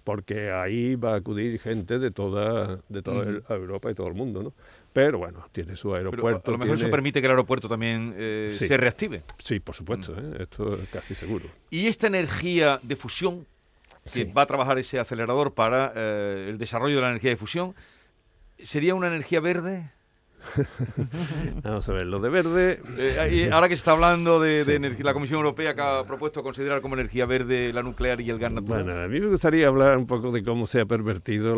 porque 0.07 0.53
ahí 0.53 0.95
va 0.95 1.15
a 1.15 1.15
acudir 1.17 1.59
gente 1.59 1.99
de 1.99 2.11
toda, 2.11 2.79
de 2.87 3.01
toda 3.01 3.25
Europa 3.49 3.91
y 3.91 3.93
todo 3.93 4.07
el 4.07 4.13
mundo, 4.13 4.41
¿no? 4.41 4.53
Pero 4.93 5.17
bueno, 5.17 5.45
tiene 5.51 5.75
su 5.75 5.93
aeropuerto. 5.93 6.49
a 6.49 6.53
lo 6.53 6.57
mejor 6.57 6.77
eso 6.77 6.89
permite 6.89 7.19
que 7.19 7.25
el 7.25 7.31
aeropuerto 7.31 7.67
también 7.67 8.15
eh, 8.15 8.55
se 8.57 8.77
reactive. 8.77 9.23
Sí, 9.43 9.59
por 9.59 9.75
supuesto, 9.75 10.15
¿eh? 10.17 10.43
esto 10.43 10.81
es 10.81 10.87
casi 10.87 11.13
seguro. 11.13 11.49
¿Y 11.69 11.87
esta 11.87 12.07
energía 12.07 12.79
de 12.83 12.95
fusión 12.95 13.45
que 14.13 14.23
va 14.23 14.43
a 14.43 14.45
trabajar 14.45 14.79
ese 14.79 14.97
acelerador 14.97 15.53
para 15.53 15.91
eh, 15.93 16.47
el 16.51 16.57
desarrollo 16.57 16.95
de 16.95 17.01
la 17.01 17.09
energía 17.09 17.31
de 17.31 17.35
fusión, 17.35 17.75
¿sería 18.63 18.95
una 18.95 19.07
energía 19.07 19.41
verde? 19.41 19.91
Vamos 21.63 21.87
a 21.89 21.93
ver, 21.93 22.05
lo 22.05 22.19
de 22.19 22.29
verde. 22.29 22.81
Eh, 22.97 23.49
ahora 23.51 23.67
que 23.67 23.75
se 23.75 23.79
está 23.79 23.91
hablando 23.91 24.39
de, 24.39 24.61
energía, 24.61 25.05
la 25.05 25.13
Comisión 25.13 25.39
Europea 25.39 25.73
que 25.73 25.81
ha 25.81 26.03
propuesto 26.05 26.43
considerar 26.43 26.81
como 26.81 26.95
energía 26.95 27.25
verde 27.25 27.73
la 27.73 27.83
nuclear 27.83 28.21
y 28.21 28.29
el 28.29 28.39
gas 28.39 28.51
natural. 28.51 28.83
Bueno, 28.83 29.01
a 29.01 29.07
mí 29.07 29.19
me 29.19 29.27
gustaría 29.27 29.67
hablar 29.67 29.97
un 29.97 30.07
poco 30.07 30.31
de 30.31 30.43
cómo 30.43 30.67
se 30.67 30.81
ha 30.81 30.85
pervertido 30.85 31.53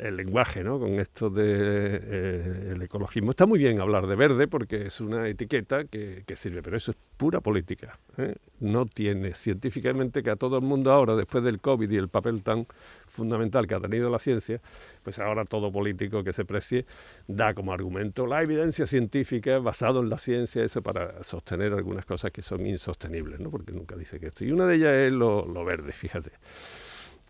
el, 0.00 0.16
lenguaje, 0.16 0.62
¿no? 0.62 0.78
Con 0.78 1.00
esto 1.00 1.30
del 1.30 1.46
de, 1.46 2.00
eh, 2.04 2.84
ecologismo. 2.84 3.30
Está 3.30 3.46
muy 3.46 3.58
bien 3.58 3.80
hablar 3.80 4.06
de 4.06 4.16
verde 4.16 4.48
porque 4.48 4.86
es 4.86 5.00
una 5.00 5.28
etiqueta 5.28 5.84
que, 5.84 6.24
sirve, 6.34 6.62
pero 6.62 6.76
eso 6.76 6.90
es 6.90 6.96
pura 7.16 7.40
política. 7.40 7.98
¿eh? 8.16 8.34
No 8.60 8.86
tiene 8.86 9.34
científicamente 9.34 10.22
que 10.22 10.30
a 10.30 10.36
todo 10.36 10.58
el 10.58 10.64
mundo 10.64 10.90
ahora, 10.90 11.16
después 11.16 11.44
del 11.44 11.60
COVID 11.60 11.90
y 11.90 11.96
el 11.96 12.08
papel 12.08 12.42
tan 12.42 12.66
fundamental 13.06 13.66
que 13.66 13.74
ha 13.74 13.80
tenido 13.80 14.10
la 14.10 14.18
ciencia, 14.18 14.60
pues 15.02 15.18
ahora 15.18 15.44
todo 15.44 15.72
político 15.72 16.24
que 16.24 16.32
se 16.32 16.44
precie 16.44 16.86
da 17.26 17.54
como 17.54 17.72
argumento 17.72 18.26
la 18.26 18.42
evidencia 18.42 18.86
científica 18.86 19.58
basado 19.58 20.00
en 20.00 20.10
la 20.10 20.18
ciencia, 20.18 20.64
eso 20.64 20.82
para 20.82 21.22
sostener 21.22 21.72
algunas 21.72 22.06
cosas 22.06 22.30
que 22.30 22.42
son 22.42 22.66
insostenibles, 22.66 23.40
¿no? 23.40 23.50
porque 23.50 23.72
nunca 23.72 23.96
dice 23.96 24.18
que 24.18 24.26
esto. 24.26 24.44
Y 24.44 24.52
una 24.52 24.66
de 24.66 24.76
ellas 24.76 24.92
es 24.94 25.12
lo, 25.12 25.64
verde, 25.64 25.92
fíjate. 25.92 26.32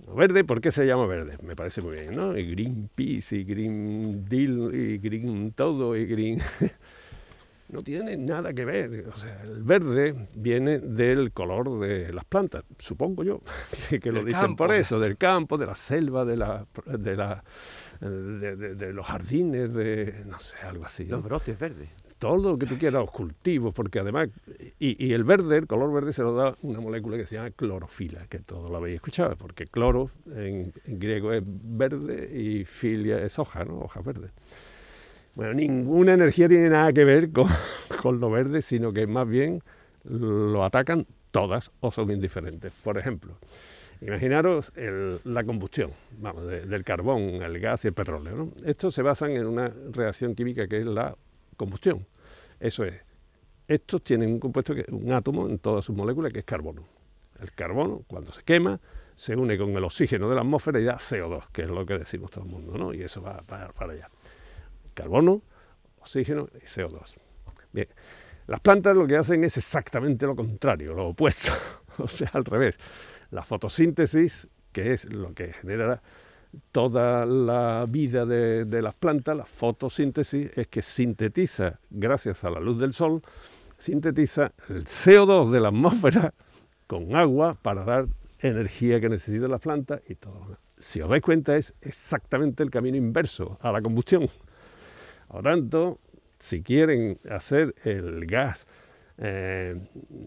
Lo 0.07 0.15
verde, 0.15 0.45
¿por 0.45 0.61
qué 0.61 0.73
se 0.73 0.87
llama 0.87 1.07
verde? 1.07 1.39
Me 1.43 1.55
parece 1.55 1.81
muy 1.81 1.95
bien, 1.95 2.17
¿no? 2.17 2.37
Y 2.37 2.51
Greenpeace, 2.51 3.37
y 3.37 3.45
Green 3.45 4.25
Deal, 4.29 4.75
y 4.75 4.99
Green 4.99 5.53
todo, 5.53 5.97
y 5.97 6.07
Green... 6.07 6.43
no 7.69 7.83
tiene 7.83 8.17
nada 8.17 8.53
que 8.53 8.65
ver. 8.65 9.09
O 9.13 9.17
sea, 9.17 9.43
el 9.43 9.63
verde 9.63 10.29
viene 10.35 10.79
del 10.79 11.33
color 11.33 11.81
de 11.81 12.13
las 12.13 12.25
plantas, 12.25 12.65
supongo 12.79 13.25
yo, 13.25 13.41
que, 14.01 14.13
lo 14.13 14.25
dicen 14.25 14.57
por 14.57 14.73
eso, 14.73 14.99
del 15.01 15.17
campo, 15.17 15.59
de 15.59 15.67
la 15.67 15.75
selva, 15.75 16.25
de 16.25 16.37
la, 16.37 16.67
de 16.87 17.17
la 17.17 17.45
de, 18.01 18.93
los 18.93 19.07
jardines, 19.07 19.73
de 19.73 20.25
no 20.27 20.39
sé, 20.39 20.57
algo 20.59 20.85
así. 20.85 21.05
Los 21.05 21.23
brotes 21.23 21.59
verdes. 21.59 21.89
Todo 22.19 22.53
lo 22.53 22.59
que 22.59 22.67
tú 22.67 22.79
quieras, 22.79 23.03
los 23.03 23.11
cultivos, 23.11 23.75
porque 23.75 23.99
además, 23.99 24.29
y, 24.79 25.13
el 25.13 25.25
verde, 25.25 25.59
el 25.59 25.67
color 25.67 25.93
verde 25.93 26.13
se 26.13 26.23
lo 26.23 26.35
da 26.35 26.55
una 26.63 26.81
molécula 26.81 27.17
que 27.17 27.27
se 27.27 27.35
llama 27.35 27.51
clorofila, 27.51 28.27
que 28.29 28.39
todo 28.39 28.71
lo 28.71 28.77
habéis 28.77 28.97
escuchado, 28.97 29.37
porque 29.37 29.67
cloro 29.67 30.11
en, 30.35 30.73
en 30.85 30.99
griego 30.99 31.33
es 31.33 31.43
verde 31.45 32.31
y 32.35 32.65
filia 32.65 33.19
es 33.19 33.39
hoja, 33.39 33.65
¿no? 33.65 33.81
Hoja 33.81 34.01
verde. 34.01 34.31
Bueno, 35.35 35.53
ninguna 35.55 36.15
energía 36.15 36.49
tiene 36.49 36.71
nada 36.71 36.93
que 36.93 37.05
ver 37.05 37.31
con, 38.03 38.21
lo 38.21 38.31
verde, 38.31 38.63
sino 38.63 38.93
que 38.93 39.07
más 39.07 39.29
bien 39.29 39.63
lo 40.05 40.65
atacan 40.65 41.07
todas 41.31 41.73
o 41.81 41.91
son 41.91 42.11
indiferentes. 42.13 42.73
Por 42.85 42.99
ejemplo, 42.99 43.37
imaginaros 44.01 44.73
la 45.25 45.43
combustión 45.45 45.91
vamos, 46.19 46.47
del 46.47 46.85
carbón, 46.85 47.21
el 47.43 47.59
gas 47.59 47.85
y 47.85 47.89
el 47.89 47.95
petróleo. 47.95 48.37
¿no? 48.37 48.53
Estos 48.65 48.95
se 48.95 49.03
basan 49.03 49.33
en 49.33 49.47
una 49.47 49.73
reacción 49.91 50.35
química 50.35 50.69
que 50.69 50.79
es 50.79 50.87
la 50.87 51.17
combustión. 51.57 52.07
Eso 52.61 52.85
es, 52.85 52.95
estos 53.67 54.05
tienen 54.05 54.31
un 54.31 54.39
compuesto, 54.39 54.75
que, 54.75 54.85
un 54.93 55.13
átomo 55.13 55.49
en 55.49 55.59
todas 55.59 55.85
sus 55.85 55.97
moléculas 55.97 56.33
que 56.33 56.41
es 56.41 56.45
carbono. 56.45 56.85
El 57.41 57.51
carbono, 57.53 58.05
cuando 58.07 58.33
se 58.33 58.43
quema, 58.45 58.79
se 59.17 59.35
une 59.35 59.59
con 59.59 59.71
el 59.71 59.83
oxígeno 59.83 60.29
de 60.29 60.37
la 60.37 60.43
atmósfera 60.43 60.79
y 60.79 60.85
da 60.85 60.97
CO2, 60.97 61.49
que 61.53 61.63
es 61.63 61.69
lo 61.69 61.85
que 61.85 61.99
decimos 61.99 62.31
todo 62.31 62.45
el 62.45 62.51
mundo, 62.51 62.79
¿no? 62.79 62.95
Y 62.95 63.03
eso 63.03 63.21
va 63.21 63.43
para 63.43 63.73
allá 63.93 64.09
carbono, 64.95 65.43
oxígeno 66.01 66.49
y 66.55 66.67
CO2. 66.67 67.15
Bien, 67.73 67.89
las 68.47 68.61
plantas 68.61 68.97
lo 68.97 69.07
que 69.07 69.17
hacen 69.17 69.45
es 69.45 69.57
exactamente 69.57 70.27
lo 70.27 70.37
contrario, 70.37 70.95
lo 70.95 71.09
opuesto, 71.09 71.53
o 71.99 72.09
sea, 72.09 72.31
al 72.33 72.45
revés. 72.45 72.79
La 73.31 73.43
fotosíntesis, 73.43 74.49
que 74.73 74.93
es 74.93 75.07
lo 75.07 75.35
que 75.35 75.53
genera 75.53 76.03
toda 76.71 77.27
la 77.27 77.85
vida 77.89 78.27
de, 78.27 78.65
de, 78.65 78.83
las 78.83 78.95
plantas, 78.95 79.37
la 79.37 79.45
fotosíntesis 79.45 80.57
es 80.57 80.69
que 80.69 80.83
sintetiza, 80.83 81.81
gracias 81.91 82.45
a 82.45 82.51
la 82.51 82.61
luz 82.61 82.79
del 82.79 82.93
sol, 82.93 83.23
sintetiza 83.79 84.53
el 84.69 84.85
CO2 84.85 85.51
de 85.51 85.61
la 85.61 85.69
atmósfera 85.69 86.33
con 86.87 87.17
agua 87.17 87.57
para 87.61 87.85
dar 87.85 88.07
energía 88.39 89.01
que 89.01 89.09
necesitan 89.09 89.51
las 89.51 89.61
plantas 89.61 90.01
y 90.09 90.15
todo. 90.15 90.59
Si 90.79 91.01
os 91.01 91.09
dais 91.09 91.23
cuenta 91.23 91.57
es 91.57 91.75
exactamente 91.81 92.63
el 92.63 92.71
camino 92.71 92.97
inverso 92.97 93.59
a 93.61 93.73
la 93.73 93.81
combustión. 93.81 94.29
Por 95.35 95.43
tanto, 95.43 95.99
si 96.39 96.63
quieren 96.63 97.19
hacer 97.29 97.75
el 97.83 98.25
gas 98.25 98.69
eh, 99.19 99.75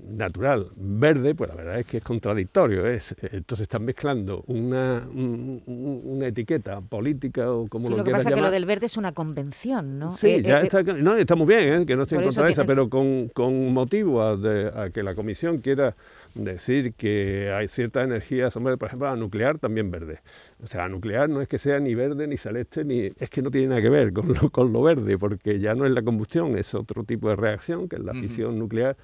natural 0.09 0.67
verde, 0.75 1.33
pues 1.33 1.49
la 1.49 1.55
verdad 1.55 1.79
es 1.79 1.85
que 1.85 1.99
es 1.99 2.03
contradictorio. 2.03 2.85
Es, 2.85 3.15
entonces 3.21 3.61
están 3.61 3.85
mezclando 3.85 4.43
una, 4.47 5.07
una 5.07 6.27
etiqueta 6.27 6.81
política 6.81 7.49
o 7.49 7.69
como 7.69 7.89
lo, 7.89 7.95
lo 7.95 8.03
que 8.03 8.11
pasa 8.11 8.27
es 8.27 8.35
que 8.35 8.41
lo 8.41 8.51
del 8.51 8.65
verde 8.65 8.87
es 8.87 8.97
una 8.97 9.13
convención, 9.13 9.97
¿no? 9.97 10.11
Sí, 10.11 10.27
eh, 10.27 10.41
ya 10.41 10.59
eh, 10.59 10.65
está, 10.65 10.83
no, 10.83 11.15
está 11.15 11.35
muy 11.35 11.47
bien, 11.47 11.85
que 11.85 11.95
no 11.95 12.03
estoy 12.03 12.17
en 12.17 12.25
contra 12.25 12.43
de 12.43 12.51
esa, 12.51 12.65
pero 12.65 12.89
con, 12.89 13.29
con 13.29 13.71
motivo 13.71 14.21
a 14.21 14.89
que 14.89 15.03
la 15.03 15.15
comisión 15.15 15.59
quiera 15.59 15.95
decir 16.43 16.93
que 16.93 17.51
hay 17.51 17.67
ciertas 17.67 18.05
energías, 18.05 18.53
por 18.53 18.83
ejemplo, 18.83 19.07
la 19.07 19.15
nuclear 19.15 19.59
también 19.59 19.91
verde. 19.91 20.19
O 20.61 20.67
sea, 20.67 20.83
la 20.83 20.89
nuclear 20.89 21.29
no 21.29 21.41
es 21.41 21.47
que 21.47 21.59
sea 21.59 21.79
ni 21.79 21.95
verde 21.95 22.27
ni 22.27 22.37
celeste, 22.37 22.83
ni 22.83 23.09
es 23.17 23.29
que 23.29 23.41
no 23.41 23.51
tiene 23.51 23.67
nada 23.67 23.81
que 23.81 23.89
ver 23.89 24.13
con 24.13 24.33
lo, 24.33 24.49
con 24.49 24.73
lo 24.73 24.81
verde, 24.81 25.17
porque 25.17 25.59
ya 25.59 25.75
no 25.75 25.85
es 25.85 25.91
la 25.91 26.01
combustión, 26.01 26.57
es 26.57 26.73
otro 26.73 27.03
tipo 27.03 27.29
de 27.29 27.35
reacción, 27.35 27.87
que 27.87 27.97
es 27.97 28.03
la 28.03 28.13
fisión 28.13 28.57
nuclear, 28.57 28.97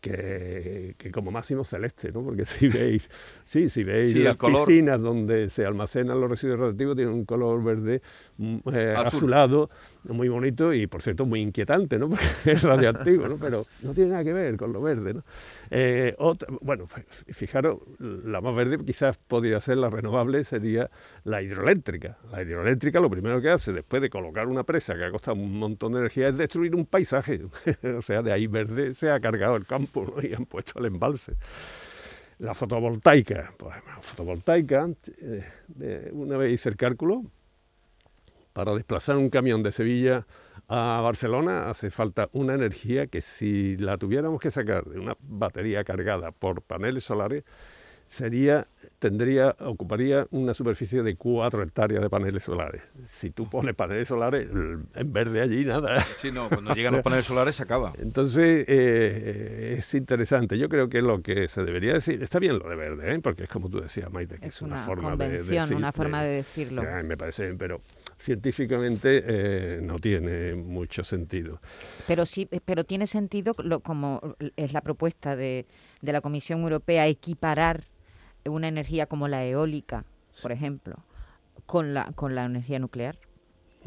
que, 0.00 0.94
como 1.12 1.30
máximo 1.30 1.64
celeste, 1.64 2.12
¿no? 2.12 2.22
Porque 2.22 2.44
si 2.44 2.68
veis, 2.68 3.10
sí, 3.44 3.68
si 3.68 3.84
veis 3.84 4.14
las 4.14 4.36
piscinas 4.36 5.00
donde 5.00 5.50
se 5.50 5.66
almacenan 5.66 6.20
los 6.20 6.30
residuos 6.30 6.60
radiactivos, 6.60 6.96
tienen 6.96 7.14
un 7.14 7.24
color 7.24 7.62
verde 7.62 8.02
mm, 8.36 8.56
eh, 8.72 8.94
azulado, 8.96 9.70
muy 10.04 10.28
bonito 10.28 10.72
y, 10.72 10.86
por 10.86 11.02
cierto, 11.02 11.26
muy 11.26 11.40
inquietante, 11.40 11.98
¿no? 11.98 12.08
Porque 12.10 12.52
es 12.52 12.62
radiactivo, 12.62 13.28
¿no? 13.28 13.36
Pero 13.36 13.64
no 13.82 13.92
tiene 13.92 14.10
nada 14.10 14.24
que 14.24 14.32
ver 14.32 14.56
con 14.56 14.72
lo 14.72 14.80
verde, 14.80 15.14
¿no? 15.14 15.24
Eh, 15.70 16.14
bueno, 16.62 16.88
fijaros, 17.28 17.78
la 17.98 18.40
más 18.40 18.54
verde 18.54 18.78
quizás 18.84 19.18
podría 19.28 19.60
ser 19.60 19.78
la 19.78 19.90
renovable, 19.90 20.44
sería 20.44 20.90
la 21.24 21.42
hidroeléctrica. 21.42 22.18
La 22.30 22.42
hidroeléctrica 22.42 23.00
lo 23.00 23.10
primero 23.10 23.40
que 23.40 23.50
hace 23.50 23.72
después 23.72 24.00
de 24.00 24.08
colocar 24.08 24.46
una 24.46 24.64
presa 24.64 24.96
que 24.96 25.04
ha 25.04 25.10
costado 25.10 25.36
un 25.36 25.58
montón 25.58 25.92
de 25.92 25.98
energía 25.98 26.28
es 26.28 26.38
destruir 26.38 26.74
un 26.74 26.86
paisaje. 26.86 27.40
o 27.98 28.02
sea, 28.02 28.22
de 28.22 28.32
ahí 28.32 28.46
verde 28.46 28.94
se 28.94 29.10
ha 29.10 29.20
cargado 29.20 29.56
el 29.56 29.66
campo 29.66 29.87
y 30.22 30.34
han 30.34 30.46
puesto 30.46 30.78
el 30.78 30.86
embalse. 30.86 31.34
La 32.38 32.54
fotovoltaica, 32.54 33.52
pues 33.56 33.76
fotovoltaica, 34.02 34.88
eh, 35.80 36.10
una 36.12 36.36
vez 36.36 36.52
hice 36.52 36.68
el 36.68 36.76
cálculo, 36.76 37.24
para 38.52 38.74
desplazar 38.74 39.16
un 39.16 39.30
camión 39.30 39.62
de 39.62 39.72
Sevilla 39.72 40.26
a 40.68 41.00
Barcelona 41.02 41.70
hace 41.70 41.90
falta 41.90 42.28
una 42.32 42.54
energía 42.54 43.06
que 43.06 43.20
si 43.20 43.76
la 43.76 43.96
tuviéramos 43.96 44.40
que 44.40 44.50
sacar 44.50 44.84
de 44.84 45.00
una 45.00 45.16
batería 45.20 45.82
cargada 45.82 46.30
por 46.30 46.62
paneles 46.62 47.04
solares, 47.04 47.44
sería, 48.08 48.66
tendría, 48.98 49.54
ocuparía 49.60 50.26
una 50.30 50.54
superficie 50.54 51.02
de 51.02 51.14
4 51.16 51.62
hectáreas 51.62 52.02
de 52.02 52.08
paneles 52.08 52.42
solares. 52.42 52.82
Si 53.06 53.30
tú 53.30 53.48
pones 53.48 53.74
paneles 53.74 54.08
solares, 54.08 54.48
en 54.50 55.12
verde 55.12 55.42
allí 55.42 55.64
nada. 55.64 56.04
Sí, 56.16 56.32
no, 56.32 56.48
cuando 56.48 56.74
llegan 56.74 56.94
los 56.94 57.02
paneles 57.02 57.26
solares 57.26 57.56
se 57.56 57.62
acaba. 57.62 57.92
Entonces, 57.98 58.64
eh, 58.66 59.76
es 59.78 59.94
interesante. 59.94 60.58
Yo 60.58 60.68
creo 60.68 60.88
que 60.88 61.02
lo 61.02 61.22
que 61.22 61.48
se 61.48 61.62
debería 61.62 61.92
decir, 61.92 62.22
está 62.22 62.38
bien 62.38 62.58
lo 62.58 62.68
de 62.68 62.76
verde, 62.76 63.14
¿eh? 63.14 63.20
porque 63.20 63.44
es 63.44 63.48
como 63.48 63.68
tú 63.68 63.80
decías, 63.80 64.10
Maite, 64.10 64.38
que 64.38 64.46
es, 64.46 64.62
una, 64.62 64.78
forma 64.78 65.14
de, 65.16 65.28
decir, 65.28 65.76
una 65.76 65.92
forma 65.92 66.22
de 66.22 66.30
decirlo. 66.30 66.82
me 67.04 67.16
parece 67.16 67.44
bien, 67.44 67.58
pero 67.58 67.82
científicamente 68.18 69.22
eh, 69.26 69.80
no 69.82 69.98
tiene 69.98 70.54
mucho 70.54 71.04
sentido. 71.04 71.60
Pero 72.06 72.24
sí, 72.24 72.48
pero 72.64 72.84
tiene 72.84 73.06
sentido, 73.06 73.52
como 73.82 74.34
es 74.56 74.72
la 74.72 74.80
propuesta 74.80 75.36
de, 75.36 75.66
de 76.00 76.12
la 76.12 76.22
Comisión 76.22 76.62
Europea, 76.62 77.06
equiparar 77.06 77.84
una 78.48 78.68
energía 78.68 79.06
como 79.06 79.28
la 79.28 79.44
eólica, 79.44 80.04
por 80.42 80.52
ejemplo, 80.52 80.96
con 81.66 81.94
la, 81.94 82.12
con 82.14 82.34
la 82.34 82.44
energía 82.44 82.78
nuclear? 82.78 83.18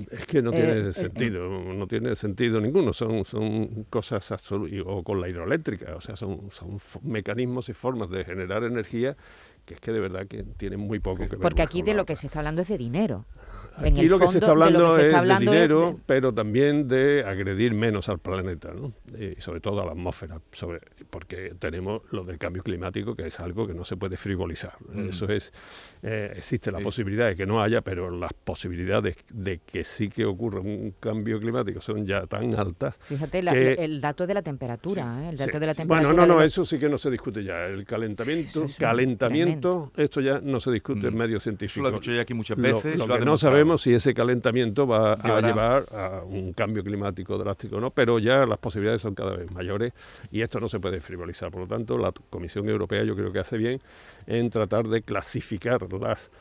Es 0.10 0.26
que 0.26 0.42
no 0.42 0.52
Eh, 0.52 0.56
tiene 0.56 0.90
eh, 0.90 0.94
sentido, 0.94 1.50
no 1.50 1.86
tiene 1.86 2.16
sentido 2.16 2.62
ninguno, 2.62 2.94
son, 2.94 3.26
son 3.26 3.86
cosas 3.90 4.32
absolutas, 4.32 4.80
o 4.86 5.04
con 5.04 5.20
la 5.20 5.28
hidroeléctrica, 5.28 5.96
o 5.96 6.02
sea, 6.02 6.16
son, 6.16 6.50
son 6.50 6.80
mecanismos 7.04 7.68
y 7.70 7.74
formas 7.74 8.10
de 8.10 8.24
generar 8.24 8.64
energía 8.64 9.18
que 9.66 9.76
es 9.76 9.80
que 9.80 9.92
de 9.92 10.00
verdad 10.00 10.28
que 10.28 10.44
tienen 10.44 10.80
muy 10.80 11.00
poco 11.00 11.24
que 11.24 11.36
ver. 11.36 11.40
Porque 11.40 11.62
aquí 11.62 11.82
de 11.82 11.94
lo 11.94 12.06
que 12.06 12.16
se 12.16 12.28
está 12.28 12.40
hablando 12.40 12.62
es 12.62 12.68
de 12.68 12.78
dinero. 12.78 13.26
En 13.80 13.94
Aquí 13.94 14.02
el 14.02 14.08
lo 14.10 14.20
que 14.20 14.28
se 14.28 14.38
está 14.40 14.52
de 14.52 14.56
lo 14.58 14.64
hablando 14.66 14.90
que 14.96 15.02
se 15.02 15.08
está 15.08 15.08
es 15.08 15.22
hablando 15.22 15.52
de 15.52 15.58
es 15.58 15.62
dinero, 15.64 15.92
de- 15.94 15.98
pero 16.06 16.34
también 16.34 16.88
de 16.88 17.24
agredir 17.26 17.74
menos 17.74 18.10
al 18.10 18.20
planeta, 18.20 18.74
¿no? 18.74 18.94
y 19.18 19.40
sobre 19.42 19.60
todo 19.62 19.82
a 19.82 19.86
la 19.86 19.92
atmósfera, 19.92 20.40
sobre, 20.52 20.82
porque 21.10 21.54
tenemos 21.58 22.02
lo 22.12 22.24
del 22.24 22.38
cambio 22.38 22.64
climático, 22.64 23.16
que 23.16 23.28
es 23.28 23.40
algo 23.40 23.66
que 23.68 23.74
no 23.74 23.84
se 23.86 23.96
puede 23.98 24.18
frivolizar. 24.18 24.74
Mm. 24.94 25.10
Eso 25.10 25.26
es, 25.30 25.52
eh, 26.04 26.34
existe 26.36 26.70
la 26.72 26.78
Sí. 26.80 26.84
posibilidad 26.84 27.28
de 27.28 27.36
que 27.36 27.46
no 27.46 27.62
haya, 27.62 27.82
pero 27.82 28.12
las 28.12 28.34
posibilidades 28.34 29.16
de 29.34 29.60
que 29.60 29.84
sí 29.84 30.10
que 30.10 30.26
ocurra 30.26 30.60
un 30.60 30.94
cambio 31.00 31.40
climático 31.40 31.82
son 31.82 32.06
ya 32.06 32.28
tan 32.28 32.54
altas. 32.56 33.00
Fíjate, 33.04 33.42
la- 33.42 33.54
que- 33.54 33.74
el 33.74 34.00
dato 34.02 34.28
de 34.28 34.34
la 34.34 34.42
temperatura, 34.42 35.24
¿eh? 35.26 35.30
el 35.30 35.38
dato 35.38 35.52
Sí, 35.54 35.60
de 35.60 35.66
la 35.66 35.74
temperatura. 35.74 36.14
Bueno, 36.14 36.28
no, 36.28 36.34
no, 36.34 36.40
la- 36.40 36.46
eso 36.46 36.66
sí 36.66 36.78
que 36.78 36.90
no 36.90 36.98
se 36.98 37.10
discute 37.10 37.44
ya. 37.44 37.66
El 37.66 37.86
calentamiento, 37.86 38.66
es 38.66 38.78
calentamiento, 38.78 39.92
esto 39.98 40.22
ya 40.22 40.40
no 40.42 40.60
se 40.60 40.72
discute 40.72 41.08
en 41.08 41.14
Mm. 41.14 41.18
medios 41.18 41.42
Eso 41.44 41.50
científicos. 41.50 41.84
lo 41.92 41.96
has 41.96 42.02
dicho 42.02 42.12
ya 42.14 42.22
aquí 42.22 42.34
muchas 42.34 42.58
veces. 42.58 42.98
Lo, 42.98 43.08
lo 43.08 43.14
ha 43.14 43.20
que 43.20 43.26
no 43.26 43.32
demostrado. 43.32 43.56
Sabemos 43.62 43.84
si 43.84 43.94
ese 43.94 44.16
calentamiento 44.16 44.88
va 44.88 45.14
a 45.14 45.40
llevar 45.40 45.86
a 45.92 46.24
un 46.24 46.52
cambio 46.52 46.84
climático 46.84 47.38
drástico 47.38 47.76
o 47.76 47.80
no, 47.80 47.92
pero 47.92 48.18
ya 48.18 48.48
las 48.48 48.58
posibilidades 48.58 49.04
son 49.04 49.14
cada 49.14 49.36
vez 49.36 49.52
mayores 49.52 49.94
y 50.32 50.42
esto 50.42 50.60
no 50.60 50.68
se 50.68 50.80
puede 50.80 51.00
frivolizar. 51.00 51.52
Por 51.52 51.62
lo 51.62 51.68
tanto, 51.68 51.96
la 52.00 52.12
Comisión 52.32 52.68
Europea 52.68 53.04
yo 53.04 53.16
creo 53.16 53.32
que 53.32 53.38
hace 53.38 53.60
bien 53.60 53.80
en 54.26 54.50
tratar 54.50 54.88
de 54.88 55.04
clasificar 55.04 55.94
las 55.94 56.32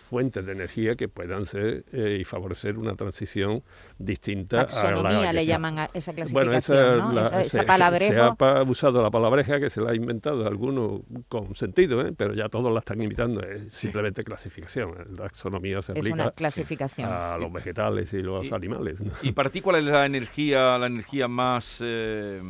fuentes 0.00 0.46
de 0.46 0.52
energía 0.52 0.96
que 0.96 1.08
puedan 1.08 1.44
ser 1.44 1.84
eh, 1.92 2.18
y 2.20 2.24
favorecer 2.24 2.78
una 2.78 2.94
transición 2.94 3.62
distinta 3.98 4.56
a 4.56 4.62
la 4.62 4.68
Taxonomía 4.68 5.26
que 5.28 5.32
le 5.32 5.46
llaman 5.46 5.78
a 5.78 5.84
esa 5.94 6.12
clasificación, 6.12 6.32
Bueno, 6.32 6.52
esa, 6.58 6.96
¿no? 6.96 7.12
la- 7.12 7.26
esa, 7.26 7.44
se, 7.44 7.60
esa 7.60 7.98
se- 7.98 8.18
ha 8.18 8.34
pa- 8.34 8.62
usado 8.62 9.02
la 9.02 9.10
palabreja 9.10 9.60
que 9.60 9.70
se 9.70 9.80
la 9.80 9.90
ha 9.90 9.94
inventado 9.94 10.46
alguno 10.46 11.02
con 11.28 11.54
sentido, 11.54 12.00
¿eh? 12.06 12.12
pero 12.16 12.34
ya 12.34 12.48
todos 12.48 12.72
la 12.72 12.78
están 12.80 13.00
imitando. 13.02 13.40
Es 13.42 13.72
simplemente 13.72 14.22
clasificación. 14.24 14.94
La 15.10 15.24
taxonomía 15.24 15.82
se 15.82 15.92
es 15.92 15.98
aplica 15.98 16.14
una 16.14 16.30
clasificación. 16.30 17.08
a 17.10 17.36
los 17.38 17.52
vegetales 17.52 18.12
y 18.14 18.22
los 18.22 18.46
Y- 18.46 18.54
animales. 18.54 19.00
¿no? 19.00 19.12
¿Y 19.22 19.32
para 19.32 19.50
ti 19.50 19.60
cuál 19.60 19.76
es 19.76 19.84
la 19.84 20.06
energía, 20.06 20.78
la 20.78 20.86
energía 20.86 21.28
más 21.28 21.78
eh, 21.80 22.40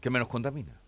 que 0.00 0.10
menos 0.10 0.28
contamina? 0.28 0.80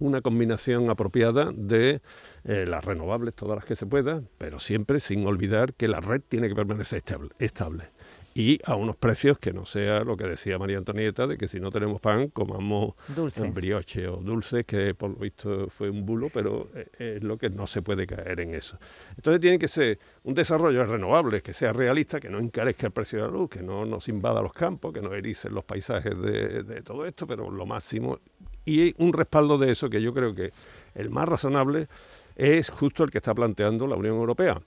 Una 0.00 0.20
combinación 0.20 0.90
apropiada 0.90 1.52
de 1.54 2.00
eh, 2.44 2.64
las 2.66 2.84
renovables, 2.84 3.34
todas 3.36 3.54
las 3.54 3.64
que 3.64 3.76
se 3.76 3.86
puedan, 3.86 4.28
pero 4.38 4.58
siempre 4.58 4.98
sin 4.98 5.26
olvidar 5.26 5.74
que 5.74 5.86
la 5.88 6.00
red 6.00 6.22
tiene 6.26 6.48
que 6.48 6.54
permanecer 6.54 6.98
estable. 6.98 7.30
estable. 7.38 7.84
Y 8.32 8.60
a 8.64 8.76
unos 8.76 8.94
precios 8.96 9.38
que 9.38 9.52
no 9.52 9.66
sea 9.66 10.04
lo 10.04 10.16
que 10.16 10.24
decía 10.24 10.56
María 10.56 10.78
Antonieta, 10.78 11.26
de 11.26 11.36
que 11.36 11.48
si 11.48 11.58
no 11.58 11.70
tenemos 11.70 12.00
pan, 12.00 12.28
comamos 12.28 12.94
Dulces. 13.08 13.52
brioche 13.52 14.06
o 14.06 14.18
dulces, 14.18 14.64
que 14.64 14.94
por 14.94 15.10
lo 15.10 15.16
visto 15.16 15.68
fue 15.68 15.90
un 15.90 16.06
bulo, 16.06 16.30
pero 16.32 16.68
eh, 16.74 17.16
es 17.16 17.24
lo 17.24 17.36
que 17.36 17.50
no 17.50 17.66
se 17.66 17.82
puede 17.82 18.06
caer 18.06 18.40
en 18.40 18.54
eso. 18.54 18.78
Entonces 19.16 19.40
tiene 19.40 19.58
que 19.58 19.66
ser 19.66 19.98
un 20.22 20.34
desarrollo 20.34 20.78
de 20.78 20.84
renovables, 20.84 21.42
que 21.42 21.52
sea 21.52 21.72
realista, 21.72 22.20
que 22.20 22.30
no 22.30 22.38
encarezca 22.38 22.86
el 22.86 22.92
precio 22.92 23.18
de 23.18 23.24
la 23.26 23.32
luz, 23.32 23.50
que 23.50 23.62
no 23.62 23.84
nos 23.84 24.08
invada 24.08 24.40
los 24.40 24.52
campos, 24.52 24.92
que 24.92 25.02
no 25.02 25.12
ericen 25.12 25.52
los 25.52 25.64
paisajes 25.64 26.16
de, 26.20 26.62
de 26.62 26.82
todo 26.82 27.04
esto, 27.06 27.26
pero 27.26 27.50
lo 27.50 27.66
máximo. 27.66 28.20
Y 28.70 28.94
un 28.98 29.12
respaldo 29.12 29.58
de 29.58 29.72
eso 29.72 29.90
que 29.90 30.00
yo 30.00 30.14
creo 30.14 30.32
que 30.32 30.52
el 30.94 31.10
más 31.10 31.28
razonable 31.28 31.88
es 32.36 32.70
justo 32.70 33.02
el 33.02 33.10
que 33.10 33.18
está 33.18 33.34
planteando 33.34 33.86
la 33.88 33.96
Unión 33.96 34.14
Europea. 34.16 34.60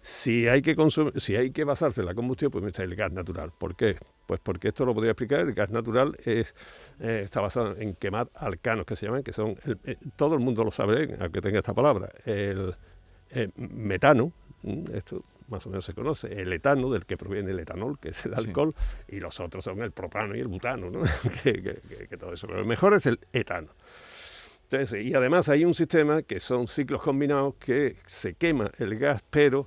Si 0.00 0.48
hay 0.48 0.62
que 0.62 0.74
consum- 0.74 1.16
si 1.20 1.36
hay 1.36 1.50
que 1.50 1.64
basarse 1.64 2.00
en 2.00 2.06
la 2.06 2.14
combustión, 2.14 2.50
pues 2.50 2.64
está 2.64 2.82
el 2.82 2.96
gas 2.96 3.12
natural. 3.12 3.52
¿Por 3.56 3.76
qué? 3.76 3.98
Pues 4.26 4.40
porque 4.42 4.68
esto 4.68 4.86
lo 4.86 4.94
podría 4.94 5.12
explicar. 5.12 5.40
El 5.40 5.52
gas 5.52 5.70
natural 5.70 6.16
es 6.24 6.54
eh, 6.98 7.20
está 7.24 7.40
basado 7.42 7.76
en 7.76 7.94
quemar 7.94 8.28
alcanos 8.34 8.86
que 8.86 8.96
se 8.96 9.06
llaman, 9.06 9.22
que 9.22 9.32
son 9.32 9.54
eh, 9.84 9.96
todo 10.16 10.34
el 10.34 10.40
mundo 10.40 10.64
lo 10.64 10.72
sabe, 10.72 11.14
aunque 11.20 11.40
tenga 11.42 11.58
esta 11.58 11.74
palabra, 11.74 12.08
el 12.24 12.74
eh, 13.30 13.50
metano. 13.56 14.32
¿M? 14.64 14.84
Esto 14.94 15.24
más 15.48 15.66
o 15.66 15.70
menos 15.70 15.84
se 15.84 15.92
conoce, 15.94 16.32
el 16.40 16.52
etano, 16.52 16.90
del 16.90 17.04
que 17.04 17.16
proviene 17.16 17.50
el 17.50 17.58
etanol, 17.58 17.98
que 17.98 18.10
es 18.10 18.24
el 18.24 18.32
Sí. 18.34 18.38
alcohol, 18.38 18.74
y 19.08 19.20
los 19.20 19.38
otros 19.40 19.64
son 19.64 19.82
el 19.82 19.90
propano 19.92 20.34
y 20.34 20.40
el 20.40 20.48
butano, 20.48 20.90
¿no? 20.90 21.00
que, 21.44 21.52
que- 21.62 21.80
que- 21.88 22.08
que 22.08 22.16
todo 22.16 22.32
eso. 22.32 22.46
Pero 22.46 22.60
el 22.60 22.66
mejor 22.66 22.94
es 22.94 23.04
el 23.06 23.18
etano. 23.32 23.68
Entonces, 24.70 25.04
y 25.04 25.12
además 25.14 25.48
hay 25.50 25.64
un 25.66 25.74
sistema 25.74 26.22
que 26.22 26.40
son 26.40 26.66
ciclos 26.68 27.02
combinados 27.02 27.54
que 27.56 27.96
se 28.06 28.34
quema 28.34 28.70
el 28.78 28.98
gas, 28.98 29.22
pero 29.28 29.66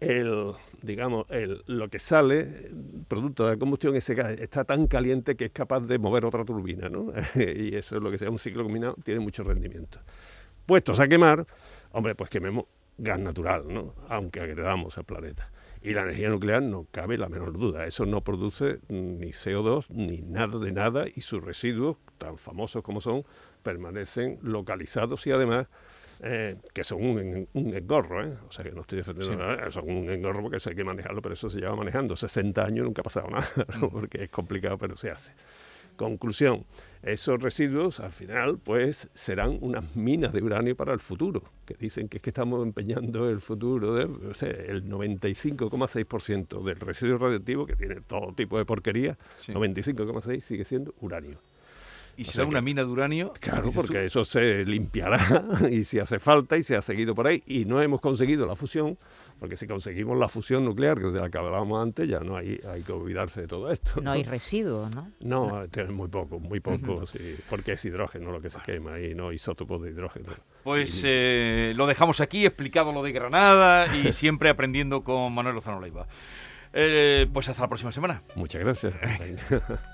el, 0.00 0.52
digamos, 0.82 1.24
el, 1.30 1.62
lo 1.66 1.88
que 1.88 1.98
sale, 1.98 2.70
producto 3.08 3.46
de 3.46 3.52
la 3.52 3.56
combustión, 3.58 3.96
ese 3.96 4.14
gas 4.14 4.32
está 4.38 4.64
tan 4.64 4.86
caliente 4.86 5.34
que 5.34 5.46
es 5.46 5.50
capaz 5.52 5.80
de 5.80 5.98
mover 5.98 6.26
otra 6.26 6.44
turbina, 6.44 6.90
¿no? 6.90 7.10
y 7.34 7.74
eso 7.74 7.96
es 7.96 8.02
lo 8.02 8.10
que 8.10 8.18
se 8.18 8.26
llama 8.26 8.34
un 8.34 8.38
ciclo 8.38 8.64
combinado, 8.64 8.96
tiene 9.02 9.20
mucho 9.20 9.42
rendimiento. 9.44 10.00
Puestos 10.66 11.00
a 11.00 11.08
quemar, 11.08 11.46
hombre, 11.92 12.14
pues 12.14 12.28
quememos 12.28 12.64
gas 12.98 13.18
natural, 13.20 13.64
¿no? 13.72 13.94
Aunque 14.08 14.40
agredamos 14.40 14.96
al 14.98 15.04
planeta. 15.04 15.50
Y 15.82 15.92
la 15.92 16.02
energía 16.02 16.30
nuclear 16.30 16.62
no 16.62 16.86
cabe 16.90 17.18
la 17.18 17.28
menor 17.28 17.52
duda. 17.58 17.86
Eso 17.86 18.06
no 18.06 18.22
produce 18.22 18.78
ni 18.88 19.32
CO2 19.32 19.86
ni 19.90 20.22
nada 20.22 20.58
de 20.58 20.72
nada 20.72 21.04
y 21.14 21.20
sus 21.20 21.44
residuos, 21.44 21.98
tan 22.16 22.38
famosos 22.38 22.82
como 22.82 23.00
son, 23.02 23.24
permanecen 23.62 24.38
localizados 24.42 25.26
y 25.26 25.32
además 25.32 25.66
eh, 26.22 26.56
que 26.72 26.84
son 26.84 27.04
un, 27.04 27.48
un 27.52 27.74
engorro, 27.74 28.24
¿eh? 28.24 28.34
o 28.48 28.52
sea 28.52 28.64
que 28.64 28.70
no 28.70 28.82
estoy 28.82 28.98
defendiendo 28.98 29.32
Sí. 29.34 29.38
nada, 29.38 29.70
son 29.70 29.90
un 29.90 30.08
engorro 30.08 30.40
porque 30.42 30.56
eso 30.58 30.70
hay 30.70 30.76
que 30.76 30.84
manejarlo, 30.84 31.20
pero 31.20 31.34
eso 31.34 31.50
se 31.50 31.58
lleva 31.60 31.74
manejando 31.74 32.16
60 32.16 32.64
años, 32.64 32.86
nunca 32.86 33.00
ha 33.00 33.04
pasado 33.04 33.28
nada, 33.28 33.46
¿no? 33.80 33.90
porque 33.90 34.24
es 34.24 34.30
complicado, 34.30 34.78
pero 34.78 34.96
se 34.96 35.10
hace. 35.10 35.32
Conclusión, 35.96 36.64
esos 37.02 37.40
residuos 37.42 38.00
al 38.00 38.10
final 38.12 38.58
pues 38.58 39.08
serán 39.14 39.58
unas 39.60 39.94
minas 39.94 40.32
de 40.32 40.42
uranio 40.42 40.74
para 40.74 40.92
el 40.92 41.00
futuro, 41.00 41.42
que 41.66 41.74
dicen 41.74 42.08
que 42.08 42.16
es 42.16 42.22
que 42.22 42.30
estamos 42.30 42.64
empeñando 42.66 43.28
el 43.28 43.40
futuro 43.40 43.94
de 43.94 44.04
o 44.04 44.34
sea, 44.34 44.48
el 44.50 44.88
95,6% 44.88 46.62
del 46.64 46.76
residuo 46.80 47.18
radioactivo 47.18 47.66
que 47.66 47.76
tiene 47.76 48.00
todo 48.00 48.32
tipo 48.34 48.58
de 48.58 48.64
porquería, 48.64 49.18
Sí. 49.38 49.52
95,6 49.52 50.40
sigue 50.40 50.64
siendo 50.64 50.94
uranio. 51.00 51.38
¿Y 52.16 52.22
O 52.22 52.24
será 52.26 52.44
que- 52.44 52.50
una 52.50 52.60
mina 52.60 52.82
de 52.84 52.90
uranio? 52.90 53.32
Claro, 53.40 53.70
porque 53.72 53.98
tú? 54.00 54.04
eso 54.06 54.24
se 54.24 54.64
limpiará 54.64 55.18
y 55.70 55.84
si 55.84 55.98
hace 55.98 56.18
falta 56.18 56.56
y 56.56 56.62
se 56.62 56.76
ha 56.76 56.82
seguido 56.82 57.14
por 57.14 57.26
ahí 57.26 57.42
y 57.46 57.64
no 57.64 57.80
hemos 57.82 58.00
conseguido 58.00 58.46
la 58.46 58.54
fusión, 58.56 58.96
porque 59.40 59.56
si 59.56 59.66
conseguimos 59.66 60.16
la 60.18 60.28
fusión 60.28 60.64
nuclear, 60.64 60.98
que 61.00 61.06
de 61.08 61.20
la 61.20 61.28
que 61.28 61.38
hablábamos 61.38 61.82
antes, 61.82 62.08
ya 62.08 62.20
no 62.20 62.36
hay, 62.36 62.60
hay 62.70 62.82
que 62.82 62.92
olvidarse 62.92 63.42
de 63.42 63.46
todo 63.48 63.70
esto. 63.70 64.00
No 64.00 64.12
hay 64.12 64.22
residuos, 64.22 64.94
¿no? 64.94 65.10
No, 65.20 65.66
tiene 65.68 65.90
muy 65.90 66.08
poco, 66.08 66.38
muy 66.38 66.60
poco, 66.60 67.06
sí, 67.06 67.36
porque 67.50 67.72
es 67.72 67.84
hidrógeno 67.84 68.30
lo 68.30 68.40
que 68.40 68.48
se 68.50 68.60
quema 68.60 69.00
y 69.00 69.14
no 69.14 69.32
isótopos 69.32 69.82
de 69.82 69.90
hidrógeno. 69.90 70.26
Pues 70.62 71.00
Y- 71.02 71.06
eh, 71.06 71.72
lo 71.76 71.86
dejamos 71.86 72.20
aquí, 72.20 72.46
explicado 72.46 72.92
lo 72.92 73.02
de 73.02 73.12
Granada 73.12 73.94
y 73.96 74.12
siempre 74.12 74.48
aprendiendo 74.48 75.02
con 75.02 75.34
Manuel 75.34 75.56
Lozano 75.56 75.80
Leiva. 75.80 76.06
Eh, 76.72 77.26
pues 77.32 77.48
hasta 77.48 77.62
la 77.62 77.68
próxima 77.68 77.92
semana. 77.92 78.22
Muchas 78.34 78.60
gracias. 78.62 78.94